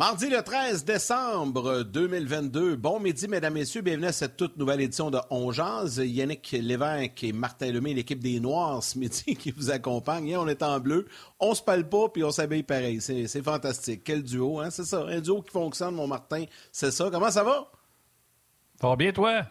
[0.00, 2.76] Mardi le 13 décembre 2022.
[2.76, 3.82] Bon midi, mesdames, messieurs.
[3.82, 8.40] Bienvenue à cette toute nouvelle édition de On Yannick Lévesque et Martin Lemay, l'équipe des
[8.40, 10.34] Noirs ce midi qui vous accompagne.
[10.38, 11.06] on est en bleu.
[11.38, 13.02] On se parle pas puis on s'habille pareil.
[13.02, 14.00] C'est fantastique.
[14.02, 14.70] Quel duo, hein?
[14.70, 15.04] C'est ça.
[15.06, 16.46] Un duo qui fonctionne, mon Martin.
[16.72, 17.10] C'est ça.
[17.12, 17.70] Comment ça va?
[18.80, 19.42] Ça va bien, toi?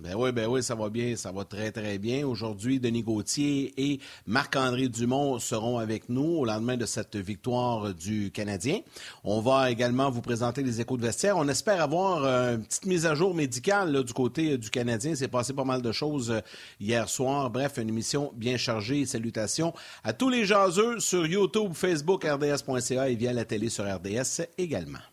[0.00, 2.26] Ben oui, ben oui, ça va bien, ça va très, très bien.
[2.26, 8.30] Aujourd'hui, Denis Gauthier et Marc-André Dumont seront avec nous au lendemain de cette victoire du
[8.32, 8.80] Canadien.
[9.22, 11.36] On va également vous présenter les échos de vestiaire.
[11.36, 15.14] On espère avoir euh, une petite mise à jour médicale du côté du Canadien.
[15.14, 16.40] C'est passé pas mal de choses euh,
[16.80, 17.50] hier soir.
[17.50, 19.04] Bref, une émission bien chargée.
[19.04, 19.74] Salutations
[20.04, 25.11] à tous les jaseux sur YouTube, Facebook, RDS.ca et via la télé sur RDS également.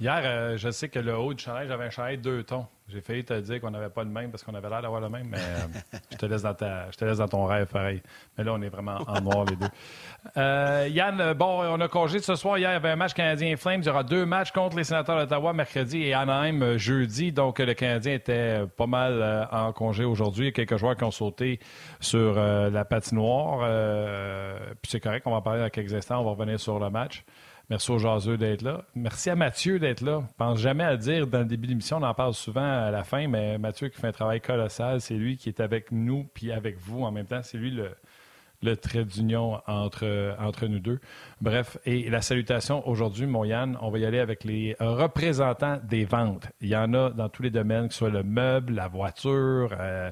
[0.00, 2.66] Hier, euh, je sais que le haut du chandail, j'avais un chandail deux tons.
[2.88, 5.08] J'ai failli te dire qu'on n'avait pas le même parce qu'on avait l'air d'avoir le
[5.08, 8.00] même, mais euh, je, te laisse dans je te laisse dans ton rêve pareil.
[8.36, 9.66] Mais là, on est vraiment en noir les deux.
[10.36, 12.58] Euh, Yann, bon, on a congé ce soir.
[12.58, 13.80] Hier, il y avait un match Canadien Flames.
[13.80, 17.32] Il y aura deux matchs contre les sénateurs d'Ottawa mercredi et Anaheim jeudi.
[17.32, 20.44] Donc, le Canadien était pas mal en congé aujourd'hui.
[20.44, 21.58] Il y a quelques joueurs qui ont sauté
[22.00, 23.68] sur la patinoire.
[24.80, 26.20] puis c'est correct, on va en parler dans quelques instants.
[26.20, 27.24] On va revenir sur le match.
[27.70, 28.82] Merci aux jaseux d'être là.
[28.94, 30.22] Merci à Mathieu d'être là.
[30.26, 32.90] Je pense jamais à dire dans le début de l'émission, on en parle souvent à
[32.90, 36.24] la fin, mais Mathieu qui fait un travail colossal, c'est lui qui est avec nous
[36.32, 37.42] puis avec vous en même temps.
[37.42, 37.78] C'est lui
[38.62, 40.98] le, trait d'union entre, nous deux.
[41.42, 46.06] Bref, et la salutation aujourd'hui, mon Yann, on va y aller avec les représentants des
[46.06, 46.48] ventes.
[46.62, 49.76] Il y en a dans tous les domaines, que ce soit le meuble, la voiture,
[49.78, 50.10] euh,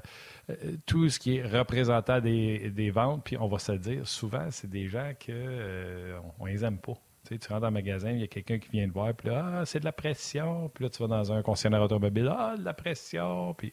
[0.50, 0.54] euh,
[0.84, 3.24] tout ce qui est représentant des, ventes.
[3.24, 6.98] Puis on va se dire, souvent, c'est des gens qu'on euh, ne les aime pas.
[7.28, 9.60] Tu, rentres dans un magasin, il y a quelqu'un qui vient te voir, puis là,
[9.60, 10.70] ah, c'est de la pression.
[10.72, 13.54] Puis là, tu vas dans un concessionnaire automobile, ah, de la pression.
[13.54, 13.72] Puis.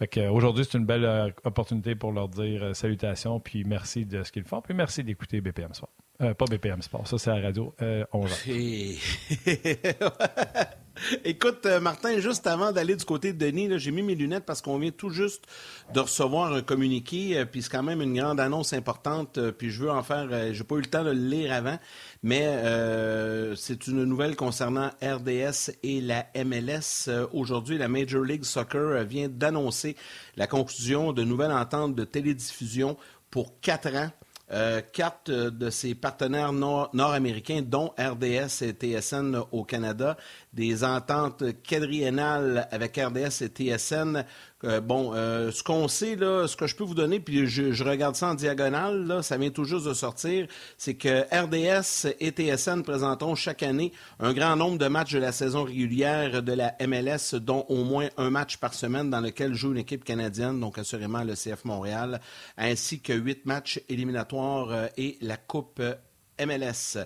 [0.00, 4.22] Fait qu'aujourd'hui, c'est une belle euh, opportunité pour leur dire euh, salutations, puis merci de
[4.22, 5.90] ce qu'ils font, puis merci d'écouter BPM Sport.
[6.22, 7.74] Euh, pas BPM Sport, ça c'est la radio.
[8.12, 8.34] on va.
[11.24, 14.60] Écoute, euh, Martin, juste avant d'aller du côté de Denis, j'ai mis mes lunettes parce
[14.60, 15.44] qu'on vient tout juste
[15.94, 19.70] de recevoir un communiqué, euh, puis c'est quand même une grande annonce importante, euh, puis
[19.70, 21.78] je veux en faire, j'ai pas eu le temps de le lire avant,
[22.22, 22.46] mais
[23.56, 27.10] c'est une nouvelle concernant RDS et la MLS.
[27.32, 29.96] Aujourd'hui, la Major League Soccer vient d'annoncer
[30.36, 32.96] la conclusion de nouvelles ententes de télédiffusion
[33.30, 34.10] pour quatre ans
[34.52, 40.16] euh, quatre de ses partenaires nord-américains, dont RDS et TSN au Canada,
[40.52, 44.24] des ententes quadriennales avec RDS et TSN
[44.64, 47.82] euh, bon, euh, ce qu'on sait, là, ce que je peux vous donner, puis je,
[47.82, 52.30] regarde ça en diagonale, là, ça vient tout juste de sortir, c'est que RDS et
[52.30, 56.74] TSN présenteront chaque année un grand nombre de matchs de la saison régulière de la
[56.86, 60.76] MLS, dont au moins un match par semaine dans lequel joue une équipe canadienne, donc
[60.76, 62.20] assurément le CF Montréal,
[62.58, 65.80] ainsi que huit matchs éliminatoires euh, et la Coupe
[66.46, 66.98] MLS.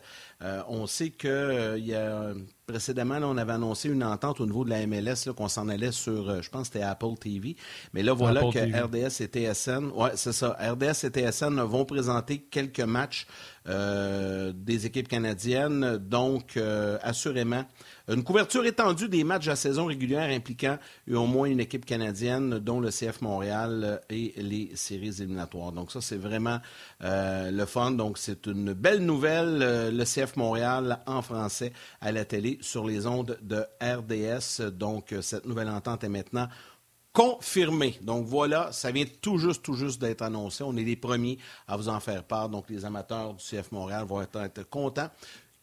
[0.69, 2.33] on sait que il y a
[2.67, 6.31] Précédemment, on avait annoncé une entente au niveau de la MLS qu'on s'en allait sur,
[6.31, 7.56] euh, je pense que c'était Apple TV.
[7.93, 12.39] Mais là, voilà que RDS et TSN, ouais, c'est ça, RDS et TSN vont présenter
[12.39, 13.27] quelques matchs
[13.69, 15.99] euh, des équipes canadiennes.
[15.99, 17.67] Donc, euh, assurément,
[18.09, 20.79] une couverture étendue des matchs à saison régulière impliquant
[21.11, 25.73] au moins une équipe canadienne, dont le CF Montréal et les séries éliminatoires.
[25.73, 26.61] Donc, ça, c'est vraiment
[27.01, 27.93] le fun.
[27.93, 29.95] Donc, c'est une belle nouvelle.
[29.95, 34.71] le CF Montréal en français à la télé sur les ondes de RDS.
[34.71, 36.49] Donc, cette nouvelle entente est maintenant
[37.15, 37.97] confirmé.
[38.03, 40.65] Donc voilà, ça vient tout juste, tout juste d'être annoncé.
[40.65, 41.39] On est les premiers
[41.69, 42.49] à vous en faire part.
[42.49, 45.09] Donc les amateurs du CF Montréal vont être, contents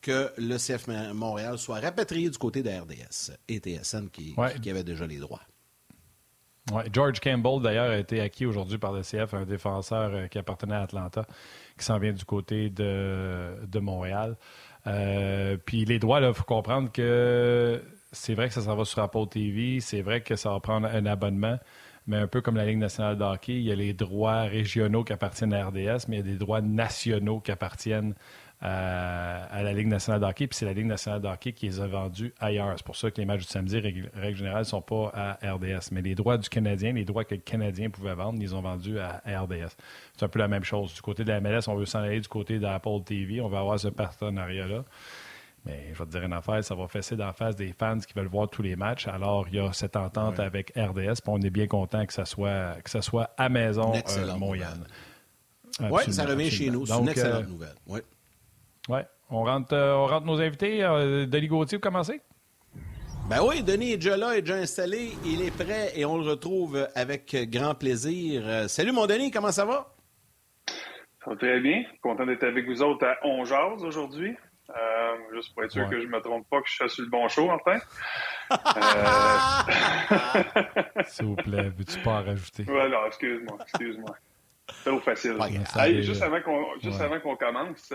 [0.02, 4.84] que le CF Montréal soit rapatrié du côté de RDS et TSN qui, qui avait
[4.84, 5.42] déjà les droits.
[6.92, 10.76] George Campbell, d'ailleurs, a été acquis aujourd'hui par le CF, un défenseur euh, qui appartenait
[10.76, 11.26] à Atlanta,
[11.78, 14.38] qui s'en vient du côté de, de Montréal.
[14.88, 17.82] Euh, puis les droits, il faut comprendre que
[18.12, 20.88] c'est vrai que ça s'en va sur Apple TV, c'est vrai que ça va prendre
[20.88, 21.58] un abonnement,
[22.08, 25.04] mais un peu comme la Ligue nationale de hockey, il y a les droits régionaux
[25.04, 28.16] qui appartiennent à RDS, mais il y a des droits nationaux qui appartiennent
[28.62, 31.80] à, la Ligue nationale de hockey, puis c'est la Ligue nationale de hockey qui les
[31.80, 32.74] a vendus ailleurs.
[32.78, 35.90] C'est pour ça que les matchs du samedi, règle générale, ne sont pas à RDS.
[35.92, 39.00] Mais les droits du Canadien, les droits que le Canadien pouvait vendre, ils ont vendus
[39.00, 39.76] à RDS.
[40.16, 40.94] C'est un peu la même chose.
[40.94, 43.42] Du côté de la MLS, on veut s'en aller du côté d'Apple TV.
[43.42, 44.84] On va avoir ce partenariat-là.
[45.66, 48.14] Mais je vais te dire une affaire, ça va fesser d'en face des fans qui
[48.16, 49.08] veulent voir tous les matchs.
[49.08, 52.26] Alors, il y a cette entente avec RDS, puis on est bien content que ça
[52.26, 54.80] soit, que ça soit à maison, euh, Montréal.
[55.80, 56.86] Oui, ça revient chez nous.
[56.86, 57.76] C'est une excellente euh, nouvelle.
[57.86, 58.00] Oui.
[58.90, 59.00] Oui.
[59.30, 60.84] On rentre, euh, on rentre nos invités.
[60.84, 62.22] Euh, Denis Gauthier, vous commencez?
[63.30, 66.18] Ben oui, Denis est déjà là, il est déjà installé, il est prêt et on
[66.18, 68.42] le retrouve avec grand plaisir.
[68.46, 69.96] Euh, salut mon Denis, comment ça va?
[71.24, 71.84] Ça va très bien.
[72.02, 74.36] Content d'être avec vous autres à Ongeaz aujourd'hui.
[74.70, 77.04] Euh, juste pour être sûr que je ne me trompe pas, que je suis sur
[77.04, 77.78] le bon show, enfin.
[78.52, 78.58] euh...
[81.08, 82.64] S'il vous plaît, veux-tu pas en rajouter?
[82.64, 84.16] Voilà, excuse-moi, excuse-moi.
[84.86, 85.38] Trop facile.
[86.02, 87.22] juste avant qu'on ouais.
[87.22, 87.94] qu'on commence,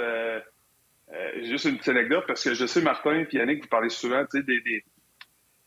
[1.13, 3.89] euh, euh, juste une petite anecdote, parce que je sais, Martin et Yannick, vous parlez
[3.89, 4.85] souvent des, des,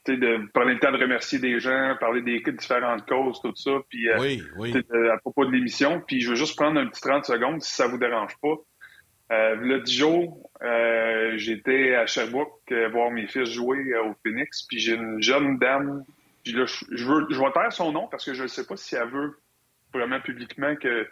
[0.08, 4.10] de prendre le temps de remercier des gens, parler des différentes causes, tout ça, puis
[4.10, 4.18] euh,
[4.58, 4.74] oui,
[5.14, 6.02] à propos de l'émission.
[6.06, 8.56] Puis je veux juste prendre un petit 30 secondes, si ça vous dérange pas.
[9.32, 14.64] Euh, le 10 jours, euh, j'étais à Sherbrooke euh, voir mes fils jouer au Phoenix,
[14.64, 16.04] puis j'ai une jeune dame,
[16.44, 18.76] puis là, je, veux, je vais taire son nom parce que je ne sais pas
[18.76, 19.38] si elle veut
[19.94, 21.08] vraiment publiquement que,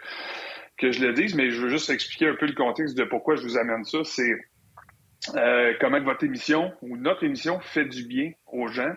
[0.78, 3.36] que je le dise, mais je veux juste expliquer un peu le contexte de pourquoi
[3.36, 4.00] je vous amène ça.
[4.04, 4.36] C'est
[5.36, 8.94] euh, comment votre émission ou notre émission fait du bien aux gens.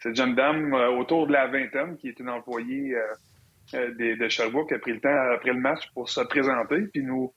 [0.00, 4.28] Cette jeune dame euh, autour de la vingtaine qui est une employée euh, de, de,
[4.28, 7.32] Sherbrooke qui a pris le temps après le match pour se présenter puis nous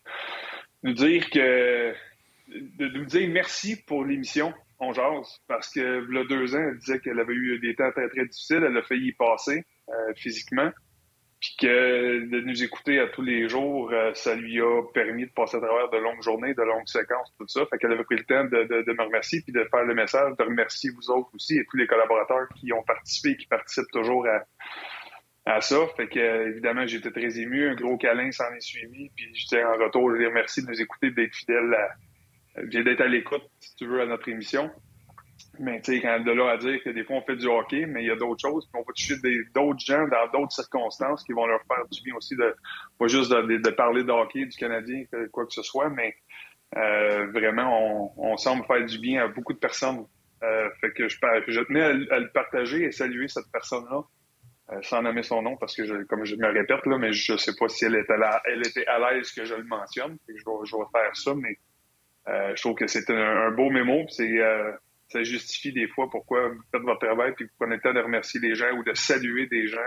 [0.82, 1.94] nous dire que
[2.48, 7.00] de nous dire merci pour l'émission On jase parce que il deux ans elle disait
[7.00, 9.64] qu'elle avait eu des temps très très difficiles elle a failli y passer
[10.16, 10.72] physiquement
[11.44, 15.32] puis que de nous écouter à tous les jours, euh, ça lui a permis de
[15.32, 17.66] passer à travers de longues journées, de longues séquences, tout ça.
[17.66, 20.44] Fait qu'elle avait pris le temps de, me remercier puis de faire le message, de
[20.44, 24.26] remercier vous autres aussi et tous les collaborateurs qui ont participé et qui participent toujours
[24.26, 24.46] à,
[25.58, 25.86] à ça.
[25.98, 27.68] Fait que évidemment, j'étais très ému.
[27.68, 29.10] Un gros câlin s'en est suivi.
[29.14, 33.02] Puis je tiens en retour, je les remercie de nous écouter, d'être fidèles à, d'être
[33.02, 34.72] à l'écoute, si tu veux, à notre émission.
[35.60, 37.86] Mais tu sais, quand de là à dire que des fois on fait du hockey,
[37.86, 39.16] mais il y a d'autres choses, puis on va toucher
[39.54, 42.56] d'autres gens dans d'autres circonstances qui vont leur faire du bien aussi de
[42.98, 46.16] pas juste de, parler de hockey du Canadien, quoi que ce soit, mais
[46.76, 50.06] euh, vraiment on, on, semble faire du bien à beaucoup de personnes.
[50.42, 51.18] Euh, fait que je,
[51.48, 54.02] je tenais à, le partager et saluer cette personne-là.
[54.72, 57.36] Euh, sans nommer son nom parce que je, comme je me répète là, mais je
[57.36, 60.18] sais pas si elle était là, elle était à l'aise que je le mentionne.
[60.30, 61.58] je, vais, je vais faire ça, mais
[62.30, 64.06] euh, je trouve que c'est un, beau mémo.
[64.10, 64.72] C'est euh,
[65.14, 68.00] ça justifie des fois pourquoi vous faites votre travail puis vous prenez le temps de
[68.00, 69.80] remercier les gens ou de saluer des gens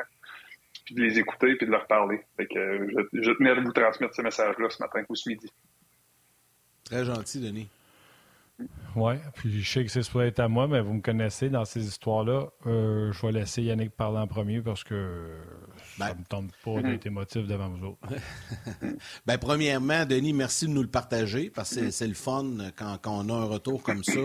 [0.85, 2.21] puis de les écouter puis de leur parler.
[2.37, 5.29] Fait que, euh, je, je, tenais à vous transmettre ce message-là ce matin ou ce
[5.29, 5.53] midi.
[6.85, 7.69] Très gentil, Denis.
[8.95, 11.67] Oui, puis je sais que c'est supposé être à moi, mais vous me connaissez dans
[11.67, 12.47] ces histoires-là.
[12.67, 15.29] Euh, je vais laisser Yannick parler en premier parce que
[15.99, 16.19] ça ben.
[16.19, 18.09] me tombe pas d'être émotif devant vous autres.
[19.27, 22.45] ben, premièrement, Denis, merci de nous le partager parce que c'est le fun
[22.77, 24.21] quand, quand, on a un retour comme ça.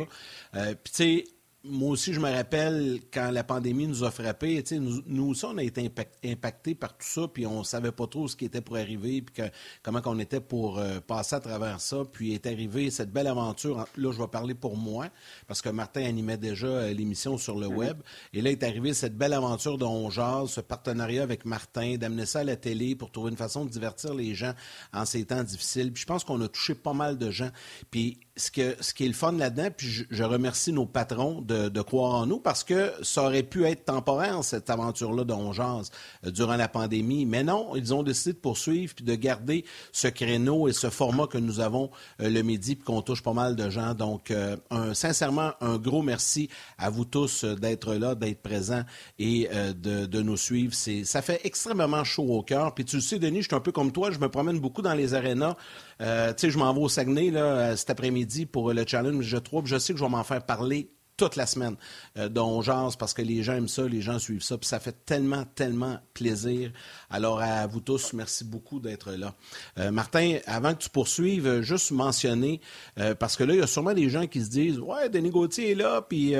[0.56, 1.24] Euh, puis, tu sais,
[1.64, 5.58] moi aussi, je me rappelle quand la pandémie nous a frappés, nous, nous aussi, on
[5.58, 5.92] a été
[6.26, 9.44] impactés par tout ça, puis on savait pas trop ce qui était pour arriver, puis
[9.84, 11.98] comment on était pour euh, passer à travers ça.
[12.12, 13.86] Puis est arrivée cette belle aventure.
[13.96, 15.10] Là, je vais parler pour moi,
[15.48, 18.02] parce que Martin animait déjà euh, l'émission sur le web.
[18.34, 20.10] Et là est arrivée cette belle aventure de On
[20.48, 24.14] ce partenariat avec Martin, d'amener ça à la télé pour trouver une façon de divertir
[24.16, 24.54] les gens
[24.94, 25.94] en ces temps difficiles.
[25.94, 27.50] Puis je pense qu'on a touché pas mal de gens.
[27.92, 32.26] Puis ce, qui est le fun là-dedans, puis je, remercie nos patrons de, croire en
[32.26, 35.92] nous parce que ça aurait pu être temporaire, cette aventure-là d'Ongeance
[36.26, 37.26] euh, durant la pandémie.
[37.26, 41.28] Mais non, ils ont décidé de poursuivre puis de garder ce créneau et ce format
[41.28, 41.90] que nous avons
[42.22, 43.94] euh, le midi puis qu'on touche pas mal de gens.
[43.94, 44.58] Donc, euh,
[44.94, 48.84] sincèrement, un gros merci à vous tous d'être là, d'être présents
[49.20, 50.74] et de, de, nous suivre.
[50.74, 52.74] Ça fait extrêmement chaud au cœur.
[52.74, 54.82] Puis tu le sais, Denis, je suis un peu comme toi, je me promène beaucoup
[54.82, 55.56] dans les arénas.
[56.02, 59.66] Sais, je m'en vais au Saguenay là, cet après-midi pour le challenge je trouve.
[59.66, 60.92] Je sais que je vais m'en faire parler
[61.22, 61.76] toute la semaine
[62.18, 62.64] euh, dont
[62.98, 66.00] parce que les gens aiment ça, les gens suivent ça, puis ça fait tellement, tellement
[66.16, 66.72] plaisir.
[67.12, 69.36] Alors à vous tous, merci beaucoup d'être là.
[69.78, 72.60] Euh, Martin, avant que tu poursuives, euh, juste mentionner,
[73.00, 75.30] euh, parce que là, il y a sûrement des gens qui se disent Ouais, Denis
[75.30, 76.34] Gauthier est là, puis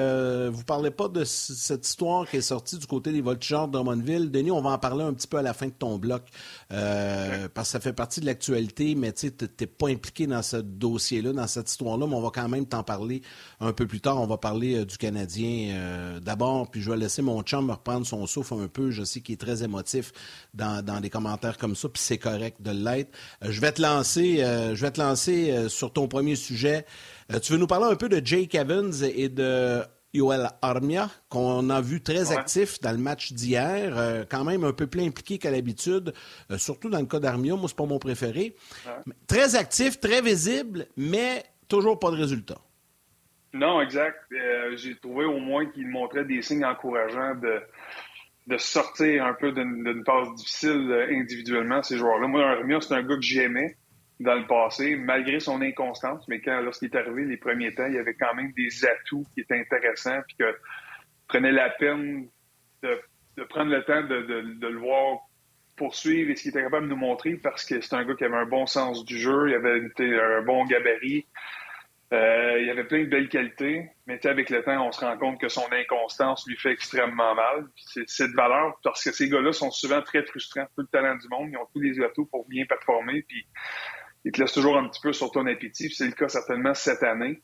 [0.52, 4.32] vous parlez pas de cette histoire qui est sortie du côté des voltigeurs de Drummondville.
[4.32, 6.24] Denis, on va en parler un petit peu à la fin de ton bloc,
[7.54, 11.34] parce que ça fait partie de l'actualité, mais tu n'es pas impliqué dans ce dossier-là,
[11.34, 13.22] dans cette histoire-là, mais on va quand même t'en parler
[13.60, 14.22] un peu plus tard.
[14.22, 17.74] On va parler euh, du Canadien euh, d'abord, puis je vais laisser mon chum me
[17.74, 18.92] reprendre son souffle un peu.
[18.92, 20.12] Je sais qu'il est très émotif
[20.54, 23.12] dans, des commentaires comme ça, puis c'est correct de l'être.
[23.44, 26.86] Euh, je vais te lancer, je vais te lancer sur ton premier sujet.
[27.42, 29.82] tu veux nous parler un peu de Jake Evans et de
[30.14, 34.88] Yoel Armia, qu'on a vu très actif dans le match d'hier, quand même un peu
[34.88, 36.14] plus impliqué qu'à l'habitude,
[36.58, 38.56] surtout dans le cas d'Armia, moi c'est pas mon préféré.
[39.28, 42.58] Très actif, très visible, mais toujours pas de résultat.
[43.54, 44.18] Non, exact.
[44.32, 47.62] Euh, j'ai trouvé au moins qu'il montrait des signes encourageants de,
[48.48, 52.28] de sortir un peu d'une phase difficile euh, individuellement, ces joueurs-là.
[52.28, 53.78] Moi, Armia, c'est un gars que j'aimais
[54.22, 57.96] dans le passé, malgré son inconstance, mais quand lorsqu'il est arrivé les premiers temps, il
[57.96, 60.56] y avait quand même des atouts qui étaient intéressants, puis que
[61.28, 62.28] prenait la peine
[62.84, 63.00] de,
[63.50, 65.20] prendre le temps de le voir
[65.76, 68.24] poursuivre et ce qu'il était capable de nous montrer parce que c'est un gars qui
[68.24, 71.26] avait un bon sens du jeu, il avait un bon gabarit,
[72.14, 75.40] Euh, il avait plein de belles qualités, mais avec le temps, on se rend compte
[75.40, 77.68] que son inconstance lui fait extrêmement mal.
[78.06, 81.30] C'est de valeur parce que ces gars-là sont souvent très frustrants, tout le talent du
[81.30, 83.48] monde, ils ont tous les atouts pour bien performer, puis
[84.26, 85.90] ils te laissent toujours un petit peu sur ton appétit.
[85.92, 87.42] C'est le cas certainement cette année.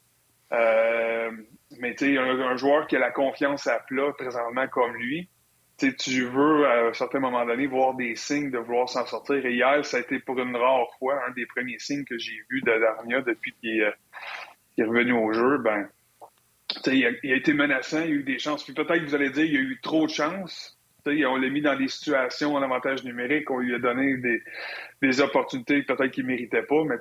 [0.52, 1.32] Euh,
[1.80, 5.30] mais tu un, un, joueur qui a la confiance à plat présentement comme lui,
[5.78, 9.46] tu veux à un certain moment donné voir des signes de vouloir s'en sortir.
[9.46, 12.44] Et hier, ça a été pour une rare fois un des premiers signes que j'ai
[12.50, 15.60] vu de Darnia depuis qu'il est, revenu au jeu.
[15.60, 15.88] Ben,
[16.88, 18.64] il a, il a, été menaçant, il a eu des chances.
[18.64, 20.77] Puis peut-être que vous allez dire il a eu trop de chances.
[21.26, 24.18] On l'a mis dans des situations en avantage numérique, on lui a donné
[25.02, 26.84] des, opportunités peut-être qu'il ne méritait pas.
[26.86, 26.96] Mais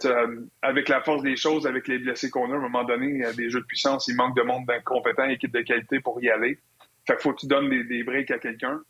[0.63, 3.21] avec la force des choses, avec les blessés qu'on a, à un moment donné, il
[3.21, 6.23] y a des jeux de puissance, il manque de monde compétent, équipe de qualité pour
[6.23, 6.59] y aller.
[7.07, 8.81] Fait faut que tu donnes des, breaks à quelqu'un.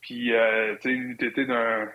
[0.00, 1.88] Puis, euh, tu étais d'un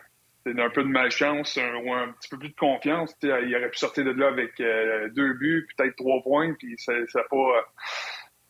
[0.46, 4.06] d'un peu de malchance ou un petit peu plus de confiance, il aurait pu sortir
[4.06, 7.72] de là avec euh, deux buts, peut-être trois points, puis ça n'a pas,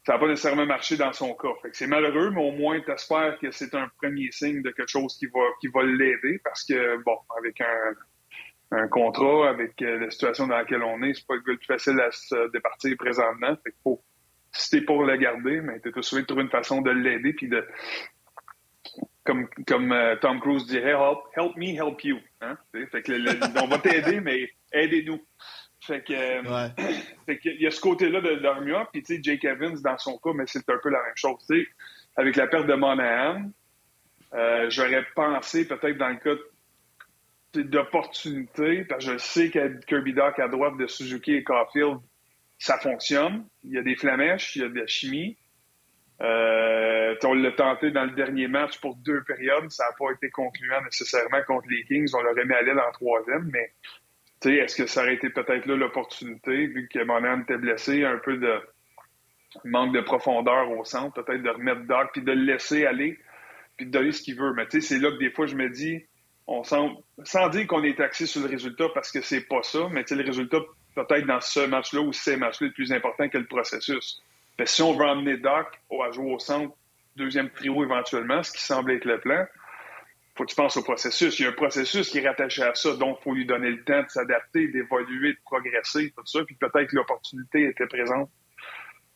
[0.09, 1.53] ça pas nécessairement marché dans son cas.
[1.71, 5.15] C'est malheureux, mais au moins, tu espères que c'est un premier signe de quelque chose
[5.19, 7.61] qui va, qui va l'aider, parce que, bon, avec
[8.71, 11.99] un, contrat, avec euh, la situation dans laquelle on est, c'est pas le plus facile
[11.99, 13.55] à se départir présentement.
[13.63, 13.75] Fait
[14.51, 17.47] si t'es pour le garder, mais t'es toujours de trouver une façon de l'aider puis
[17.47, 17.63] de
[19.23, 20.95] comme, comme euh, Tom Cruise dirait,
[21.35, 22.17] help, me, help you.
[22.41, 22.57] Hein?
[23.61, 25.21] On va t'aider, mais aidez-nous.
[25.89, 26.13] Fait que,
[27.25, 29.97] fait que il y a ce côté-là de l'Armia, puis tu sais, Jake Evans, dans
[29.97, 31.35] son cas, mais c'est un peu la même chose.
[32.15, 33.49] avec la perte de Monahan,
[34.35, 36.39] euh, j'aurais pensé peut-être dans le cas
[37.55, 41.97] d'opportunité, parce que je sais que Kirby Dock à droite de Suzuki et Caulfield,
[42.59, 43.47] ça fonctionne.
[43.63, 45.37] Il y a des flamèches, il y a de la chimie.
[46.21, 49.71] Euh, on l'a tenté dans le dernier match pour deux périodes.
[49.71, 52.11] Ça n'a pas été concluant nécessairement contre les Kings.
[52.13, 53.71] On l'aurait mis à l'aile en troisième, mais
[54.45, 58.37] est-ce que ça aurait été peut-être là l'opportunité, vu que Monahan était blessé, un peu
[58.37, 58.59] de
[59.65, 63.19] manque de profondeur au centre, peut-être de remettre Doc, puis de le laisser aller,
[63.77, 64.53] puis de donner ce qu'il veut.
[64.53, 66.05] Mais tu sais, c'est là que des fois, je me dis,
[66.47, 66.89] on sent,
[67.23, 70.15] sans dire qu'on est axé sur le résultat parce que c'est pas ça, mais tu
[70.15, 70.57] le résultat
[70.95, 74.21] peut-être dans ce match-là ou ces matchs-là le plus important que le processus.
[74.57, 76.75] Mais si on veut emmener Doc à jouer au centre,
[77.15, 79.45] deuxième trio éventuellement, ce qui semble être le plan,
[80.39, 81.37] faut que tu penses au processus.
[81.37, 83.69] Il y a un processus qui est rattaché à ça, donc il faut lui donner
[83.69, 88.29] le temps de s'adapter, d'évoluer, de progresser, tout ça, puis peut-être que l'opportunité était présente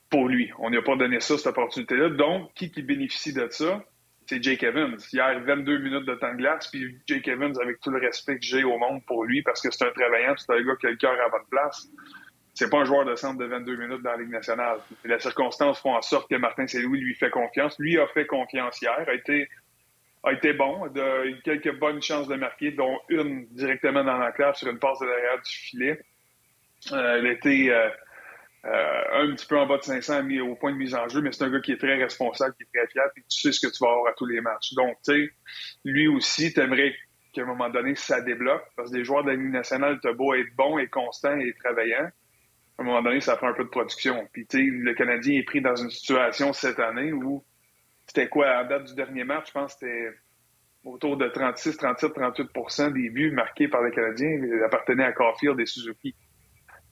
[0.09, 0.51] pour lui.
[0.59, 2.09] On n'a pas donné ça, cette opportunité-là.
[2.09, 3.85] Donc, qui qui bénéficie de ça?
[4.27, 4.97] c'est Jake Evans.
[5.11, 8.45] Hier, 22 minutes de temps de glace, puis Jake Evans, avec tout le respect que
[8.45, 10.91] j'ai au monde pour lui, parce que c'est un travaillant, c'est un gars qui a
[10.91, 11.87] le cœur à bonne place.
[12.53, 14.77] C'est pas un joueur de centre de 22 minutes dans la Ligue nationale.
[15.03, 17.75] Et la circonstance font en sorte que Martin Saint-Louis lui fait confiance.
[17.79, 19.49] Lui a fait confiance hier, a été,
[20.23, 24.31] a été bon, a eu quelques bonnes chances de marquer, dont une directement dans la
[24.31, 26.01] classe sur une passe de l'arrière du filet.
[26.91, 27.89] Euh, elle était euh,
[28.65, 31.21] euh, un petit peu en bas de 500 mis au point de mise en jeu,
[31.21, 33.51] mais c'est un gars qui est très responsable, qui est très fiable, puis tu sais
[33.51, 34.73] ce que tu vas avoir à tous les matchs.
[34.73, 35.33] Donc, tu sais,
[35.83, 36.95] lui aussi, t'aimerais
[37.33, 40.13] qu'à un moment donné, ça débloque, parce que des joueurs de la Ligue nationale, t'as
[40.13, 42.09] beau être bon et constant et travaillant,
[42.77, 44.27] à un moment donné, ça prend un peu de production.
[44.31, 47.43] Puis, tu sais, le Canadien est pris dans une situation cette année où
[48.07, 50.09] c'était quoi, à la date du dernier match, je pense que c'était
[50.83, 55.65] autour de 36, 37, 38% des buts marqués par les Canadiens appartenaient à Caulfield et
[55.65, 56.15] Suzuki.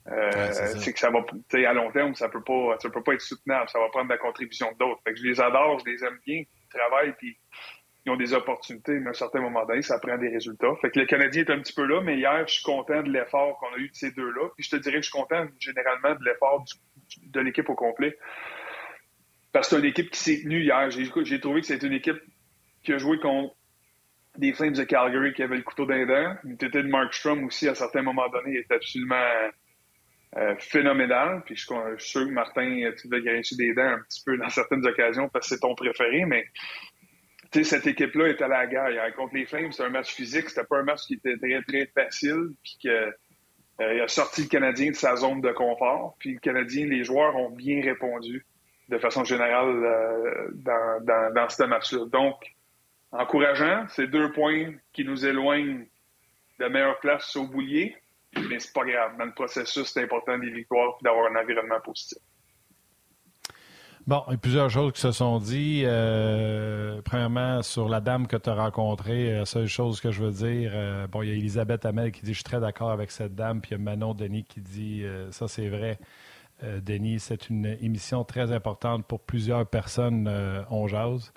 [0.07, 3.21] Euh, c'est que ça va, à long terme, ça peut pas, ça peut pas être
[3.21, 3.69] soutenable.
[3.69, 4.99] Ça va prendre de la contribution d'autres.
[5.03, 7.37] Fait que je les adore, je les aime bien, ils travaillent, puis
[8.05, 10.73] ils ont des opportunités, mais à un certain moment donné, ça prend des résultats.
[10.81, 13.11] Fait que le Canadien est un petit peu là, mais hier, je suis content de
[13.11, 14.49] l'effort qu'on a eu de ces deux-là.
[14.55, 16.65] Puis je te dirais que je suis content généralement de l'effort
[17.21, 18.17] de l'équipe au complet.
[19.51, 20.89] Parce que c'est une équipe qui s'est tenue hier.
[20.91, 22.21] J'ai trouvé que c'était une équipe
[22.83, 23.55] qui a joué contre
[24.37, 26.35] des Flames de Calgary qui avaient le couteau d'un dent.
[26.43, 29.15] L'été de Mark Strom aussi, à certains moments donnés, est absolument
[30.37, 31.43] euh, phénoménal.
[31.45, 31.65] Puis je,
[31.97, 35.27] suis sûr que Martin, tu devais grincher des dents un petit peu dans certaines occasions
[35.29, 36.45] parce que c'est ton préféré, mais
[37.51, 39.13] cette équipe-là est à la guerre.
[39.15, 40.49] Contre les Flames, c'est un match physique.
[40.49, 42.53] C'était pas un match qui était très, très facile.
[42.63, 43.13] Puis que,
[43.81, 46.15] euh, il a sorti le Canadien de sa zone de confort.
[46.19, 48.45] Puis le Canadien, les joueurs ont bien répondu
[48.91, 52.05] de façon générale euh, dans, dans, dans ce match-là.
[52.11, 52.35] Donc,
[53.11, 55.85] encourageant, c'est deux points qui nous éloignent
[56.59, 57.95] de meilleure place au boulier
[58.35, 59.17] mais c'est pas grave.
[59.17, 62.17] Dans le processus, c'est important des victoires et d'avoir un environnement positif.
[64.07, 65.83] Bon, il y a plusieurs choses qui se sont dit.
[65.85, 70.31] Euh, premièrement, sur la dame que tu as rencontrée, la seule chose que je veux
[70.31, 73.11] dire, euh, bon, il y a Elisabeth Hamel qui dit Je suis très d'accord avec
[73.11, 75.99] cette dame, puis il y a Manon Denis qui dit euh, Ça, c'est vrai.
[76.63, 80.29] Denis, c'est une émission très importante pour plusieurs personnes.
[80.69, 81.31] on jase.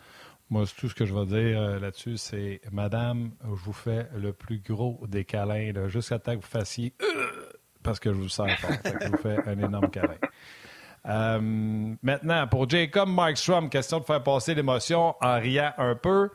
[0.50, 4.32] Moi, tout ce que je vais dire euh, là-dessus, c'est Madame, je vous fais le
[4.32, 7.06] plus gros des câlins, jusqu'à temps que vous fassiez euh,
[7.82, 8.70] parce que je vous sens fort.
[8.84, 10.16] je vous fais un énorme câlin.
[11.06, 11.40] Euh,
[12.02, 16.30] maintenant, pour Jacob Markstrom, question de faire passer l'émotion en riant un peu.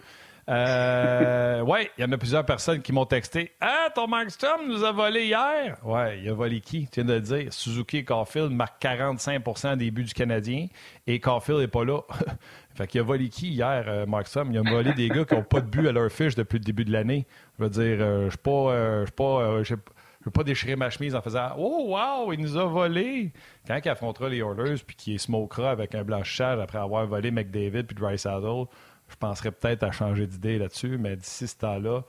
[0.50, 4.84] Euh, oui, il y en a plusieurs personnes qui m'ont texté Ah, ton Markstrom nous
[4.84, 5.78] a volé hier.
[5.84, 7.54] Ouais, il a volé qui Tu viens de le dire?
[7.54, 10.66] Suzuki et Caulfield marquent 45 des buts du Canadien
[11.06, 12.02] et Caulfield n'est pas là.
[12.74, 14.52] fait qu'il a volé qui hier, euh, Markstrom?
[14.52, 16.64] Il a volé des gars qui n'ont pas de but à leur fiche depuis le
[16.64, 17.28] début de l'année.
[17.60, 19.64] Je veux dire, euh, je ne pas.
[19.64, 22.66] je pas je veux pas déchirer ma chemise en faisant Oh, wow, il nous a
[22.66, 23.32] volé.
[23.66, 27.84] Quand il affrontera les Oilers puis qu'il smokera avec un blanchissage après avoir volé McDavid
[27.84, 28.66] puis Dry Saddle,
[29.10, 32.04] je penserais peut-être à changer d'idée là-dessus, mais d'ici ce temps-là,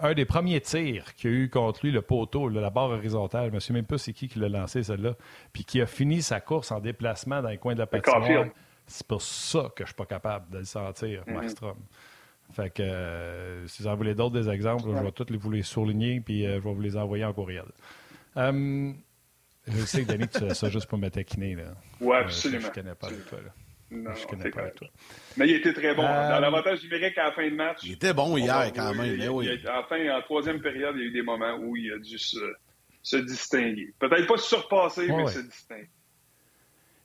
[0.00, 3.50] un des premiers tirs qu'il y a eu contre lui, le poteau, la barre horizontale,
[3.50, 5.14] je ne sais même pas c'est qui qui l'a lancé, celle-là,
[5.52, 8.46] puis qui a fini sa course en déplacement dans les coins de la patinoire.
[8.86, 11.72] C'est pour ça que je ne suis pas capable de le sentir, mm
[12.52, 15.62] Fait que euh, si vous en voulez d'autres des exemples, je vais tous vous les
[15.62, 17.66] souligner puis euh, je vais vous les envoyer en courriel.
[18.36, 18.96] Hum,
[19.66, 21.56] je sais que Denis, tu fais ça juste pour me taquiner.
[22.00, 22.62] Oui, absolument.
[22.62, 23.38] je ne connais pas toi.
[23.44, 23.50] Là.
[23.90, 24.88] Non, je connais pas toi.
[25.36, 26.02] Mais il était très bon.
[26.02, 27.78] Euh, Dans l'avantage numérique à la fin de match.
[27.84, 29.16] Il était bon hier quand même.
[29.18, 29.48] Il, oui.
[29.68, 33.94] en troisième période, il y a eu des moments où il a dû se, distinguer.
[33.98, 35.88] Peut-être pas surpasser, mais se distinguer.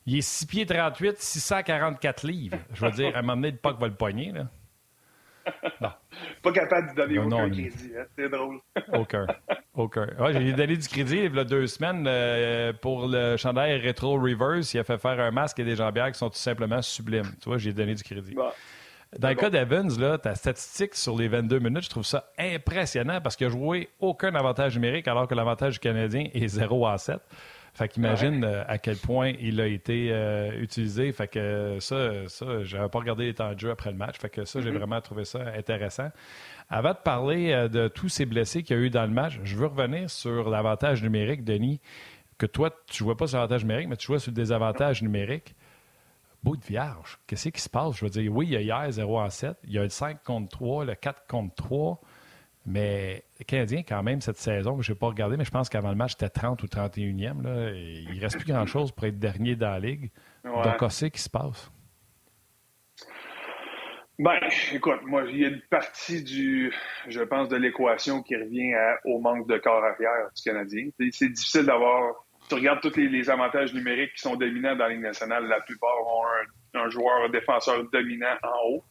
[0.08, 2.58] Il est 6 pieds 38, 644 livres.
[2.74, 4.32] Je veux dire, à un moment donné, le puck va le poigner.
[4.32, 4.50] Là.
[6.44, 7.92] Pas capable de donner aucun crédit.
[7.98, 8.06] Hein?
[8.18, 8.60] C'est drôle.
[8.94, 9.26] aucun.
[9.74, 10.08] Aucun.
[10.20, 14.20] Ouais, j'ai donné du crédit il y a deux semaines euh, pour le chandail Retro
[14.20, 14.74] Reverse.
[14.74, 17.32] Il a fait faire un masque et des jambières qui sont tout simplement sublimes.
[17.42, 18.36] Tu vois, j'ai donné du crédit.
[19.20, 23.36] Dans le cas d'Evans, ta statistique sur les 22 minutes, je trouve ça impressionnant parce
[23.36, 27.20] qu'il a joué aucun avantage numérique alors que l'avantage canadien est 0 à 7.
[27.74, 31.12] Fait qu'imagine euh, à quel point il a été euh, utilisé.
[31.13, 34.18] Fait que ça, ça j'avais pas regardé les temps de jeu après le match.
[34.20, 34.77] Fait que ça, j'ai mm-hmm.
[34.77, 36.10] vraiment trouvé ça intéressant.
[36.70, 39.40] Avant de parler euh, de tous ces blessés qu'il y a eu dans le match,
[39.44, 41.79] je veux revenir sur l'avantage numérique, Denis,
[42.38, 45.01] que toi, tu ne vois pas sur l'avantage numérique, mais tu vois sur le désavantage
[45.01, 45.55] numérique.
[46.44, 47.20] Bout de vierge.
[47.27, 47.98] Qu'est-ce qui se passe?
[47.98, 49.57] Je veux dire, oui, il y a hier 0 en 7.
[49.64, 52.01] Il y a le 5 contre 3, le 4 contre 3.
[52.66, 55.90] Mais les Canadiens, quand même, cette saison, je n'ai pas regardé, mais je pense qu'avant
[55.90, 57.42] le match, c'était 30 ou 31e.
[57.42, 60.12] Là, il ne reste plus grand-chose pour être dernier dans la Ligue.
[60.44, 61.72] Donc, qu'est-ce qui se passe?
[64.20, 64.38] Ben,
[64.72, 66.72] écoute, moi, il y a une partie du,
[67.08, 68.74] je pense, de l'équation qui revient
[69.06, 70.90] au manque de corps arrière du Canadien.
[71.12, 72.24] C'est difficile d'avoir.
[72.48, 75.48] Tu regardes tous les, avantages numériques qui sont dominants dans la Ligue nationale.
[75.48, 78.84] La plupart ont un, joueur défenseur dominant en haut.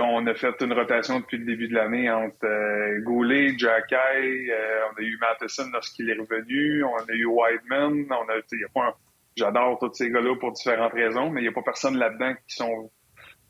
[0.00, 4.80] On a fait une rotation depuis le début de l'année entre euh, Goulet, Jacky, euh,
[4.90, 8.96] on a eu Matheson lorsqu'il est revenu, on a eu Whiteman, on a, a
[9.36, 12.56] j'adore tous ces gars-là pour différentes raisons, mais il n'y a pas personne là-dedans qui
[12.56, 12.90] sont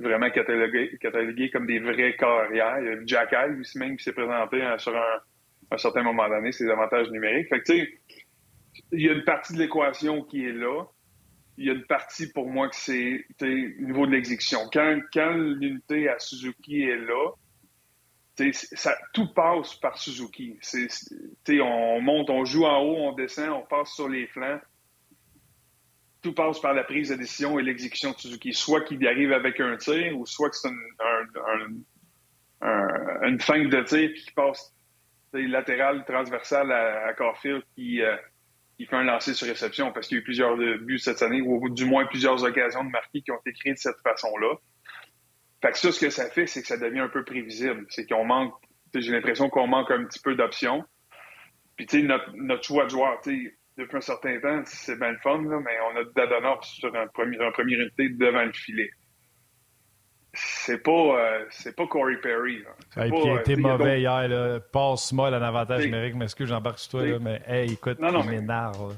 [0.01, 2.79] vraiment catalogués, comme des vrais carrières.
[2.81, 6.53] Il y a Jack lui même, qui s'est présenté euh, sur un, certain moment donné,
[6.53, 7.49] ses avantages numériques.
[7.49, 8.01] Fait tu sais,
[8.93, 10.85] il y a une partie de l'équation qui est là.
[11.57, 14.61] Il y a une partie, pour moi, que c'est au niveau de l'exécution.
[14.73, 17.31] Quand, quand l'unité à Suzuki est là,
[18.53, 20.59] ça, tout passe par Suzuki.
[20.61, 20.89] C'est,
[21.61, 24.61] on monte, on joue en haut, on descend, on passe sur les flancs
[26.25, 28.55] tout passe par la prise de décision et l'exécution de Suzuki.
[28.55, 30.71] Soit qu'il arrive avec un tir, ou soit que c'est
[32.63, 34.75] une feinte de tir qui passe
[35.35, 38.17] latéral, transversal à, à Carfield qui, euh,
[38.77, 41.41] qui fait un lancer sur réception parce qu'il y a eu plusieurs buts cette année,
[41.41, 44.55] ou du moins plusieurs occasions de marquer qui ont été créées de cette façon-là.
[45.63, 47.87] Fait que ça, ce que ça fait, c'est que ça devient un peu prévisible.
[47.89, 48.55] C'est qu'on manque,
[48.95, 50.85] j'ai l'impression qu'on manque un petit peu d'options.
[51.77, 55.13] Puis, tu sais, notre, choix de joueur, tu sais, depuis un certain temps, c'est bien
[55.13, 58.91] le fun, mais on a Dadonov sur un premier, un premier unité devant le filet.
[60.35, 62.63] C'est pas, euh, c'est pas Corey Perry.
[62.63, 63.09] Là.
[63.09, 64.29] puis il a été mauvais hier.
[64.29, 64.61] Là.
[64.61, 66.15] Passe molle en avantage numérique.
[66.17, 67.07] Mais excuse, j'embarque sur toi.
[67.07, 68.97] Là, mais hey, écoute, non, non, il m'énerve.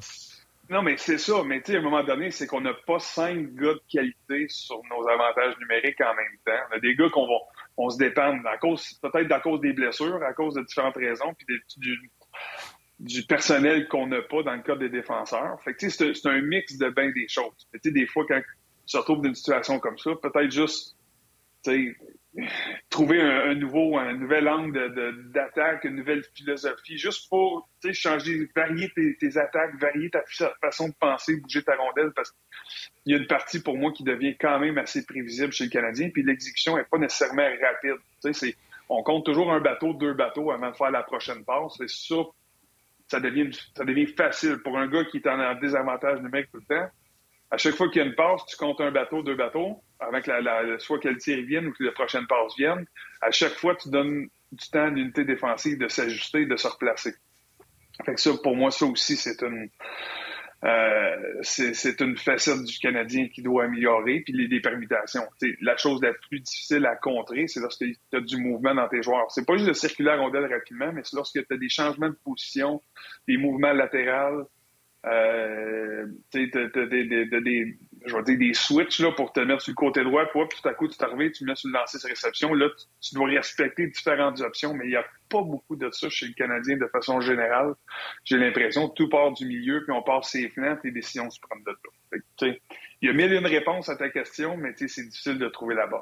[0.69, 1.43] Non, mais c'est ça.
[1.45, 4.47] Mais tu sais, à un moment donné, c'est qu'on n'a pas cinq gars de qualité
[4.49, 6.67] sur nos avantages numériques en même temps.
[6.71, 7.35] On a des gars qu'on va,
[7.77, 11.35] on se dépend à cause, peut-être à cause des blessures, à cause de différentes raisons,
[11.35, 11.47] puis
[11.77, 12.11] du,
[12.99, 15.61] du personnel qu'on n'a pas dans le cas des défenseurs.
[15.63, 17.69] Fait que, c'est, un mix de bien des choses.
[17.85, 18.41] des fois, quand
[18.87, 20.96] tu te retrouves dans une situation comme ça, peut-être juste
[22.91, 29.39] trouver un, nouveau, un nouvel angle d'attaque, une nouvelle philosophie, juste pour changer, varier tes,
[29.39, 30.23] attaques, varier ta
[30.61, 34.05] façon de penser, bouger ta rondelle, parce qu'il y a une partie pour moi qui
[34.05, 37.97] devient quand même assez prévisible chez le Canadien, puis l'exécution n'est pas nécessairement rapide.
[38.33, 38.55] C'est,
[38.89, 41.75] on compte toujours un bateau, deux bateaux avant de faire la prochaine passe.
[41.79, 42.23] C'est ça
[43.09, 46.75] ça devient, ça devient facile pour un gars qui est en désavantage numérique tout le
[46.75, 46.91] temps.
[47.51, 50.27] À chaque fois qu'il y a une passe, tu comptes un bateau, deux bateaux, avec
[50.27, 52.87] la, la soit que le tir vienne ou que la prochaine passe vienne.
[53.21, 57.15] À chaque fois, tu donnes du temps à l'unité défensive de s'ajuster, de se replacer.
[58.05, 59.71] Fait que ça, pour moi, ça aussi, c'est une
[60.65, 65.23] euh, c'est une facette du Canadien qui doit améliorer, puis les, les permutations.
[65.61, 69.03] la chose la plus difficile à contrer, c'est lorsque tu as du mouvement dans tes
[69.03, 69.31] joueurs.
[69.31, 72.09] C'est pas juste de circuler la rondelle rapidement, mais c'est lorsque tu as des changements
[72.09, 72.83] de position,
[73.29, 74.49] des mouvements latéraux,
[75.07, 79.75] euh, tu des, des, je vais dire des switches là, pour te mettre sur le
[79.75, 82.55] côté droit, puis, tout à coup, tu t'arrives, tu mets sur le lancer de réception.
[82.55, 82.69] Là,
[83.01, 86.35] tu, dois respecter différentes options, mais il n'y a pas beaucoup de ça chez le
[86.35, 87.75] Canadien de façon générale.
[88.25, 91.29] J'ai l'impression que tout part du milieu, puis on part ses flancs, puis les décisions
[91.31, 92.55] se prennent de là.
[93.03, 95.75] Il y a mille et une réponses à ta question, mais c'est difficile de trouver
[95.75, 96.01] la bonne.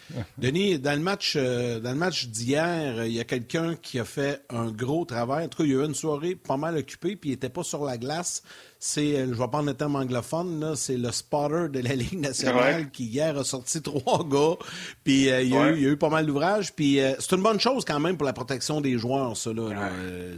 [0.38, 4.04] Denis, dans le match, euh, dans le match d'hier, il y a quelqu'un qui a
[4.04, 5.46] fait un gros travail.
[5.46, 7.48] En tout cas, il y a eu une soirée pas mal occupée, puis il n'était
[7.48, 8.42] pas sur la glace.
[8.78, 12.90] C'est, euh, je vais prendre le terme anglophone, c'est le spotter de la Ligue nationale
[12.90, 14.56] qui hier a sorti trois gars.
[15.04, 16.74] Puis euh, il, y a eu, pas mal d'ouvrages.
[16.74, 19.52] Puis c'est une bonne chose quand même pour la protection des joueurs, ça.
[19.52, 19.90] Là,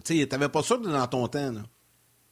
[0.04, 1.52] tu n'avais pas ça dans ton temps.